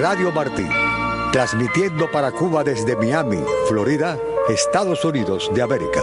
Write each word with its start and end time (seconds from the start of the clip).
Radio 0.00 0.30
Martí, 0.32 0.66
transmitiendo 1.32 2.10
para 2.10 2.32
Cuba 2.32 2.64
desde 2.64 2.96
Miami, 2.96 3.38
Florida, 3.68 4.18
Estados 4.48 5.04
Unidos 5.04 5.50
de 5.54 5.62
América. 5.62 6.02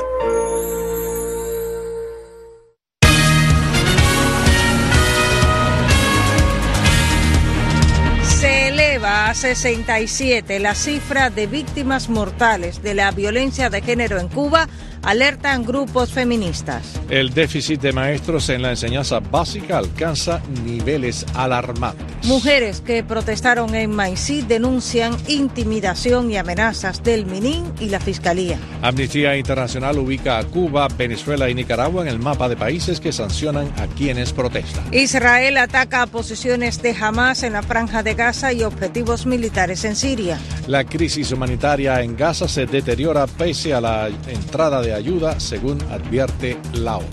Se 8.23 8.69
eleva 8.69 9.29
a 9.29 9.33
67 9.33 10.59
la 10.59 10.73
cifra 10.73 11.29
de 11.29 11.47
víctimas 11.47 12.09
mortales 12.09 12.81
de 12.81 12.93
la 12.93 13.11
violencia 13.11 13.69
de 13.69 13.81
género 13.81 14.17
en 14.19 14.29
Cuba 14.29 14.67
alertan 15.03 15.65
grupos 15.65 16.11
feministas. 16.11 16.99
El 17.09 17.33
déficit 17.33 17.81
de 17.81 17.93
maestros 17.93 18.49
en 18.49 18.61
la 18.61 18.71
enseñanza 18.71 19.19
básica 19.19 19.77
alcanza 19.77 20.41
niveles 20.63 21.25
alarmantes. 21.35 22.05
Mujeres 22.25 22.81
que 22.81 23.03
protestaron 23.03 23.75
en 23.75 23.91
Maicí 23.91 24.41
denuncian 24.41 25.15
intimidación 25.27 26.29
y 26.29 26.37
amenazas 26.37 27.01
del 27.03 27.25
MININ 27.25 27.63
y 27.79 27.89
la 27.89 27.99
Fiscalía. 27.99 28.57
Amnistía 28.81 29.37
Internacional 29.37 29.97
ubica 29.97 30.37
a 30.37 30.43
Cuba, 30.43 30.87
Venezuela 30.89 31.49
y 31.49 31.55
Nicaragua 31.55 32.01
en 32.01 32.09
el 32.09 32.19
mapa 32.19 32.49
de 32.49 32.57
países 32.57 32.99
que 32.99 33.11
sancionan 33.11 33.71
a 33.77 33.87
quienes 33.87 34.33
protestan. 34.33 34.83
Israel 34.93 35.57
ataca 35.57 36.05
posiciones 36.07 36.81
de 36.81 36.95
Hamas 36.99 37.43
en 37.43 37.53
la 37.53 37.61
franja 37.61 38.03
de 38.03 38.13
Gaza 38.15 38.53
y 38.53 38.63
objetivos 38.63 39.25
militares 39.25 39.85
en 39.85 39.95
Siria. 39.95 40.37
La 40.67 40.83
crisis 40.83 41.31
humanitaria 41.31 42.01
en 42.01 42.15
Gaza 42.15 42.47
se 42.47 42.65
deteriora 42.65 43.25
pese 43.27 43.73
a 43.73 43.81
la 43.81 44.09
entrada 44.27 44.81
de 44.81 44.88
ayuda, 44.93 45.39
según 45.39 45.81
advierte 45.91 46.57
la 46.73 46.97
ONU. 46.97 47.07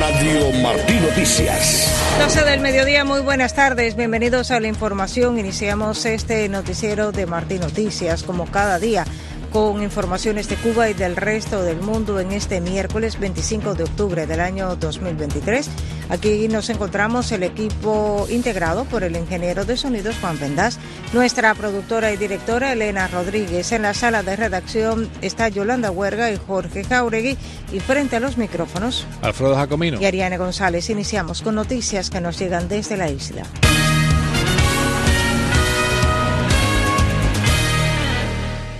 Radio 0.00 0.52
Martí 0.62 0.94
Noticias. 0.94 1.94
12 2.18 2.44
del 2.44 2.60
mediodía, 2.60 3.04
muy 3.04 3.20
buenas 3.20 3.54
tardes, 3.54 3.94
bienvenidos 3.94 4.50
a 4.50 4.58
la 4.58 4.68
información. 4.68 5.38
Iniciamos 5.38 6.04
este 6.06 6.48
noticiero 6.48 7.12
de 7.12 7.26
Martí 7.26 7.58
Noticias 7.58 8.22
como 8.22 8.46
cada 8.46 8.78
día 8.78 9.04
con 9.52 9.82
informaciones 9.82 10.48
de 10.48 10.56
Cuba 10.56 10.90
y 10.90 10.94
del 10.94 11.16
resto 11.16 11.62
del 11.62 11.80
mundo 11.80 12.20
en 12.20 12.32
este 12.32 12.60
miércoles 12.60 13.18
25 13.18 13.74
de 13.74 13.84
octubre 13.84 14.26
del 14.26 14.40
año 14.40 14.76
2023. 14.76 15.70
Aquí 16.08 16.48
nos 16.48 16.70
encontramos 16.70 17.30
el 17.32 17.42
equipo 17.42 18.26
integrado 18.30 18.84
por 18.84 19.04
el 19.04 19.16
ingeniero 19.16 19.64
de 19.64 19.76
sonidos 19.76 20.16
Juan 20.20 20.38
Vendás, 20.38 20.78
nuestra 21.12 21.54
productora 21.54 22.12
y 22.12 22.16
directora 22.16 22.72
Elena 22.72 23.08
Rodríguez. 23.08 23.72
En 23.72 23.82
la 23.82 23.94
sala 23.94 24.22
de 24.22 24.36
redacción 24.36 25.10
está 25.20 25.48
Yolanda 25.48 25.90
Huerga 25.90 26.30
y 26.30 26.36
Jorge 26.36 26.84
Jauregui 26.84 27.36
y 27.72 27.80
frente 27.80 28.16
a 28.16 28.20
los 28.20 28.38
micrófonos 28.38 29.06
Alfredo 29.22 29.54
Jacomino 29.54 30.00
y 30.00 30.06
Ariane 30.06 30.38
González. 30.38 30.88
Iniciamos 30.90 31.42
con 31.42 31.54
noticias 31.54 32.10
que 32.10 32.20
nos 32.20 32.38
llegan 32.38 32.68
desde 32.68 32.96
la 32.96 33.10
isla. 33.10 33.44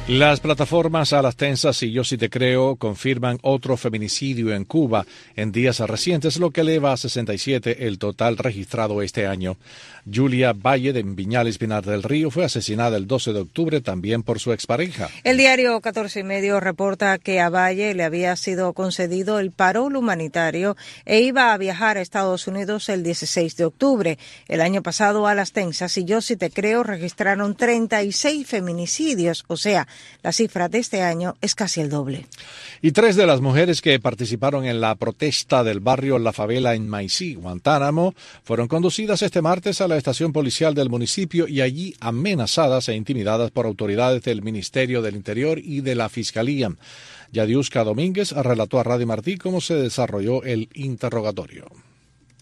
Las 0.08 0.40
plataformas 0.40 1.12
a 1.12 1.20
las 1.20 1.36
tensas 1.36 1.82
y 1.82 1.92
Yo 1.92 2.02
sí 2.02 2.16
te 2.16 2.30
creo 2.30 2.76
confirman 2.76 3.38
otro 3.42 3.76
feminicidio 3.76 4.54
en 4.54 4.64
Cuba 4.64 5.04
en 5.36 5.52
días 5.52 5.80
recientes, 5.80 6.38
lo 6.38 6.50
que 6.50 6.62
eleva 6.62 6.94
a 6.94 6.96
67 6.96 7.86
el 7.86 7.98
total 7.98 8.38
registrado 8.38 9.02
este 9.02 9.26
año. 9.26 9.58
Julia 10.12 10.52
Valle 10.52 10.92
de 10.92 11.02
Viñales 11.02 11.58
Pinar 11.58 11.84
del 11.84 12.02
Río 12.02 12.30
fue 12.30 12.44
asesinada 12.44 12.96
el 12.96 13.06
12 13.06 13.32
de 13.32 13.40
octubre 13.40 13.80
también 13.80 14.22
por 14.22 14.40
su 14.40 14.52
expareja. 14.52 15.08
El 15.24 15.36
diario 15.36 15.80
14 15.80 16.20
y 16.20 16.22
medio 16.22 16.60
reporta 16.60 17.18
que 17.18 17.40
a 17.40 17.50
Valle 17.50 17.94
le 17.94 18.04
había 18.04 18.34
sido 18.36 18.72
concedido 18.72 19.38
el 19.38 19.50
parol 19.50 19.96
humanitario 19.96 20.76
e 21.04 21.20
iba 21.20 21.52
a 21.52 21.58
viajar 21.58 21.96
a 21.96 22.00
Estados 22.00 22.46
Unidos 22.46 22.88
el 22.88 23.02
16 23.02 23.56
de 23.56 23.64
octubre. 23.64 24.18
El 24.48 24.60
año 24.60 24.82
pasado 24.82 25.26
a 25.26 25.34
las 25.34 25.52
tensas 25.52 25.96
y 25.98 26.04
Yo 26.04 26.20
sí 26.20 26.36
te 26.36 26.50
creo 26.50 26.82
registraron 26.82 27.54
36 27.54 28.47
feminicidios, 28.47 29.44
o 29.48 29.56
sea, 29.56 29.86
la 30.22 30.32
cifra 30.32 30.68
de 30.68 30.78
este 30.78 31.02
año 31.02 31.36
es 31.41 31.54
casi 31.54 31.80
el 31.80 31.91
doble. 31.91 32.26
Y 32.80 32.92
tres 32.92 33.16
de 33.16 33.26
las 33.26 33.41
mujeres 33.41 33.82
que 33.82 33.98
participaron 34.00 34.64
en 34.64 34.80
la 34.80 34.94
protesta 34.94 35.64
del 35.64 35.80
barrio 35.80 36.18
La 36.18 36.32
Favela 36.32 36.74
en 36.74 36.88
Maicí, 36.88 37.34
Guantánamo, 37.34 38.14
fueron 38.44 38.68
conducidas 38.68 39.22
este 39.22 39.42
martes 39.42 39.80
a 39.80 39.88
la 39.88 39.97
estación 39.98 40.32
policial 40.32 40.75
del 40.75 40.88
municipio 40.88 41.47
y 41.48 41.60
allí 41.60 41.94
amenazadas 42.00 42.88
e 42.88 42.94
intimidadas 42.94 43.50
por 43.50 43.66
autoridades 43.66 44.22
del 44.22 44.42
Ministerio 44.42 45.03
del 45.03 45.16
Interior 45.16 45.59
y 45.59 45.81
de 45.81 45.94
la 45.94 46.09
Fiscalía. 46.09 46.70
Yadiuska 47.32 47.84
Domínguez 47.84 48.32
relató 48.32 48.81
a 48.81 48.84
Radio 48.84 49.06
Martí 49.06 49.36
cómo 49.36 49.60
se 49.60 49.75
desarrolló 49.75 50.42
el 50.44 50.69
interrogatorio 50.75 51.88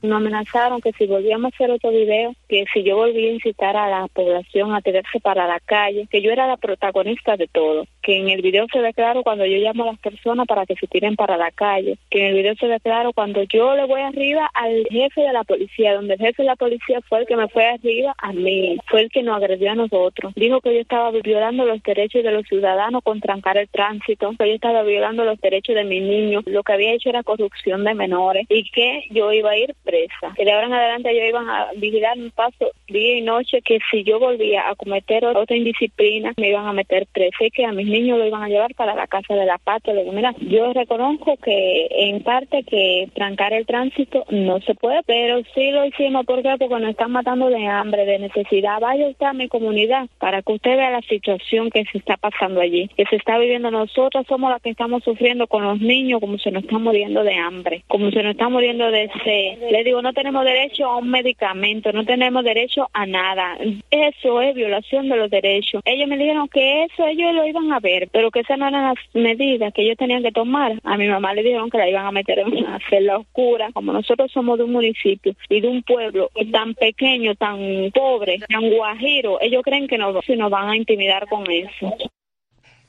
nos 0.03 0.17
amenazaron 0.17 0.81
que 0.81 0.93
si 0.93 1.07
volvíamos 1.07 1.53
a 1.53 1.55
hacer 1.55 1.71
otro 1.71 1.91
video, 1.91 2.35
que 2.49 2.65
si 2.73 2.83
yo 2.83 2.97
volvía 2.97 3.31
a 3.31 3.35
incitar 3.35 3.77
a 3.77 3.89
la 3.89 4.09
población 4.09 4.75
a 4.75 4.81
tirarse 4.81 5.21
para 5.21 5.47
la 5.47 5.61
calle, 5.61 6.07
que 6.11 6.23
yo 6.23 6.31
era 6.31 6.47
la 6.47 6.57
protagonista 6.57 7.37
de 7.37 7.49
todo, 7.49 7.87
que 8.03 8.17
en 8.19 8.29
el 8.29 8.43
video 8.43 8.67
se 8.73 8.81
ve 8.81 8.93
claro 8.93 9.23
cuando 9.23 9.47
yo 9.47 9.59
llamo 9.59 9.85
a 9.85 9.93
las 9.93 9.99
personas 9.99 10.47
para 10.47 10.67
que 10.67 10.77
se 10.77 10.87
tiren 10.87 11.17
para 11.17 11.37
la 11.37 11.51
calle, 11.51 11.99
que 12.11 12.21
en 12.21 12.27
el 12.27 12.35
video 12.35 12.55
se 12.57 12.67
ve 12.67 12.79
claro 12.81 13.13
cuando 13.13 13.43
yo 13.45 13.75
le 13.75 13.87
voy 13.87 14.01
arriba 14.01 14.51
al 14.55 14.87
jefe 14.91 15.23
de 15.23 15.33
la 15.33 15.45
policía, 15.45 15.95
donde 15.95 16.15
el 16.15 16.21
jefe 16.21 16.43
de 16.43 16.49
la 16.49 16.57
policía 16.57 17.01
fue 17.09 17.21
el 17.21 17.27
que 17.27 17.37
me 17.37 17.49
fue 17.49 17.67
arriba 17.67 18.15
a 18.19 18.33
mí, 18.33 18.79
fue 18.89 19.03
el 19.03 19.11
que 19.11 19.23
nos 19.23 19.37
agredió 19.37 19.73
a 19.73 19.75
nosotros. 19.75 20.33
Dijo 20.37 20.61
que 20.61 20.75
yo 20.75 20.81
estaba 20.81 21.11
violando 21.11 21.65
los 21.65 21.83
derechos 21.83 22.23
de 22.23 22.33
los 22.33 22.47
ciudadanos 22.47 23.03
con 23.03 23.21
trancar 23.21 23.57
el 23.57 23.69
tránsito, 23.69 24.33
que 24.39 24.49
yo 24.49 24.55
estaba 24.55 24.83
violando 24.83 25.25
los 25.25 25.41
derechos 25.41 25.75
de 25.75 25.85
mis 25.85 26.03
niños, 26.03 26.45
lo 26.47 26.63
que 26.63 26.73
había 26.73 26.93
hecho 26.93 27.09
era 27.09 27.23
corrupción 27.23 27.85
de 27.85 27.95
menores 27.95 28.47
y 28.49 28.71
que 28.71 29.05
yo 29.11 29.33
iba 29.33 29.51
a 29.51 29.59
ir 29.59 29.75
presa. 29.87 30.35
Que 30.37 30.45
de 30.45 30.53
ahora 30.53 30.67
en 30.67 30.75
adelante 30.75 31.11
ellos 31.11 31.29
iban 31.29 31.49
a 31.49 31.69
vigilar 31.77 32.19
un 32.19 32.31
paso 32.31 32.73
día 32.89 33.19
y 33.19 33.23
noche 33.23 33.63
que 33.63 33.79
si 33.91 34.05
yo 34.05 34.19
volvía 34.19 34.69
a 34.69 34.75
cometer 34.75 35.25
otra 35.25 35.57
indisciplina 35.57 36.35
me 36.37 36.49
iban 36.49 36.67
a 36.67 36.73
meter 36.73 37.07
presa 37.13 37.45
y 37.45 37.51
que 37.51 37.65
a 37.65 37.73
mis 37.73 37.87
niños 37.87 38.19
lo 38.19 38.27
iban 38.27 38.43
a 38.43 38.49
llevar 38.49 38.75
para 38.75 38.95
la 38.95 39.07
casa 39.07 39.35
de 39.35 39.47
la 39.47 39.59
patria. 39.59 39.95
Le 39.95 40.03
digo, 40.03 40.13
mira, 40.13 40.35
yo 40.41 40.73
reconozco 40.73 41.37
que 41.39 41.87
en 41.91 42.23
parte 42.23 42.65
que 42.65 43.09
trancar 43.15 43.53
el 43.53 43.67
tránsito 43.67 44.25
no 44.31 44.61
se 44.61 44.75
puede, 44.75 45.03
pero 45.07 45.41
sí 45.55 45.71
lo 45.71 45.85
hicimos 45.87 46.27
¿por 46.27 46.43
qué? 46.43 46.57
porque 46.59 46.81
nos 46.81 46.91
están 46.91 47.13
matando 47.13 47.49
de 47.49 47.67
hambre, 47.67 48.05
de 48.05 48.19
necesidad. 48.19 48.81
Vaya 48.81 49.09
usted 49.09 49.27
a 49.27 49.33
mi 49.33 49.49
comunidad 49.49 50.09
para 50.19 50.43
que 50.43 50.53
usted 50.53 50.77
vea 50.77 50.91
la 50.91 51.03
situación 51.03 51.71
que 51.71 51.85
se 51.85 51.99
está 51.99 52.17
pasando 52.17 52.61
allí, 52.61 52.89
que 52.97 53.05
se 53.07 53.17
está 53.17 53.39
viviendo. 53.39 53.71
Nosotros 53.71 54.27
somos 54.29 54.51
las 54.51 54.63
que 54.63 54.71
estamos 54.71 55.05
sufriendo 55.05 55.47
con 55.47 55.63
los 55.63 55.81
niños 55.81 56.21
como 56.21 56.39
se 56.39 56.51
nos 56.51 56.65
está 56.65 56.79
muriendo 56.79 57.23
de 57.23 57.35
hambre, 57.35 57.85
como 57.87 58.11
se 58.11 58.23
nos 58.23 58.33
está 58.33 58.49
muriendo 58.49 58.91
de 58.91 59.11
sed 59.25 59.71
le 59.77 59.85
digo, 59.85 60.01
no 60.01 60.13
tenemos 60.15 60.43
derecho 60.45 60.87
a 60.87 60.97
un 60.97 61.11
medicamento, 61.11 61.93
no 61.93 62.05
tenemos 62.05 62.43
derecho 62.45 62.89
a 62.95 63.05
nada. 63.05 63.59
Eso 63.91 64.41
es 64.41 64.55
violación 64.55 65.09
de 65.09 65.17
los 65.17 65.31
derechos. 65.31 65.83
Ellos 65.85 66.09
me 66.09 66.17
dijeron 66.17 66.49
que 66.49 66.85
eso 66.85 67.07
ellos 67.07 67.35
lo 67.35 67.47
iban 67.47 67.71
a 67.73 67.81
ver, 67.81 68.09
pero 68.11 68.31
que 68.31 68.41
esas 68.41 68.59
no 68.59 68.69
eran 68.69 68.95
las 68.95 68.97
medidas 69.13 69.75
que 69.75 69.83
ellos 69.83 69.99
tenían 69.99 70.23
que 70.23 70.33
tomar. 70.33 70.81
A 70.83 70.97
mi 70.97 71.09
mamá 71.09 71.35
le 71.35 71.43
dijeron 71.43 71.69
que 71.69 71.79
la 71.79 71.91
iban 71.91 72.07
a 72.07 72.11
meter 72.11 72.39
en 72.39 72.57
una 72.57 72.79
celda 72.89 73.19
oscura. 73.19 73.71
Como 73.75 73.93
nosotros 73.93 74.31
somos 74.33 74.57
de 74.57 74.65
un 74.65 74.73
municipio 74.73 75.35
y 75.51 75.61
de 75.61 75.69
un 75.69 75.83
pueblo 75.83 76.31
tan 76.51 76.75
pequeño, 76.75 77.35
tan 77.35 77.91
pobre, 77.93 78.39
tan 78.49 78.71
guajiro, 78.71 79.39
ellos 79.43 79.63
creen 79.63 79.89
que 79.89 79.99
nos, 79.99 80.27
nos 80.27 80.51
van 80.51 80.71
a 80.71 80.77
intimidar 80.77 81.27
con 81.29 81.51
eso. 81.51 81.97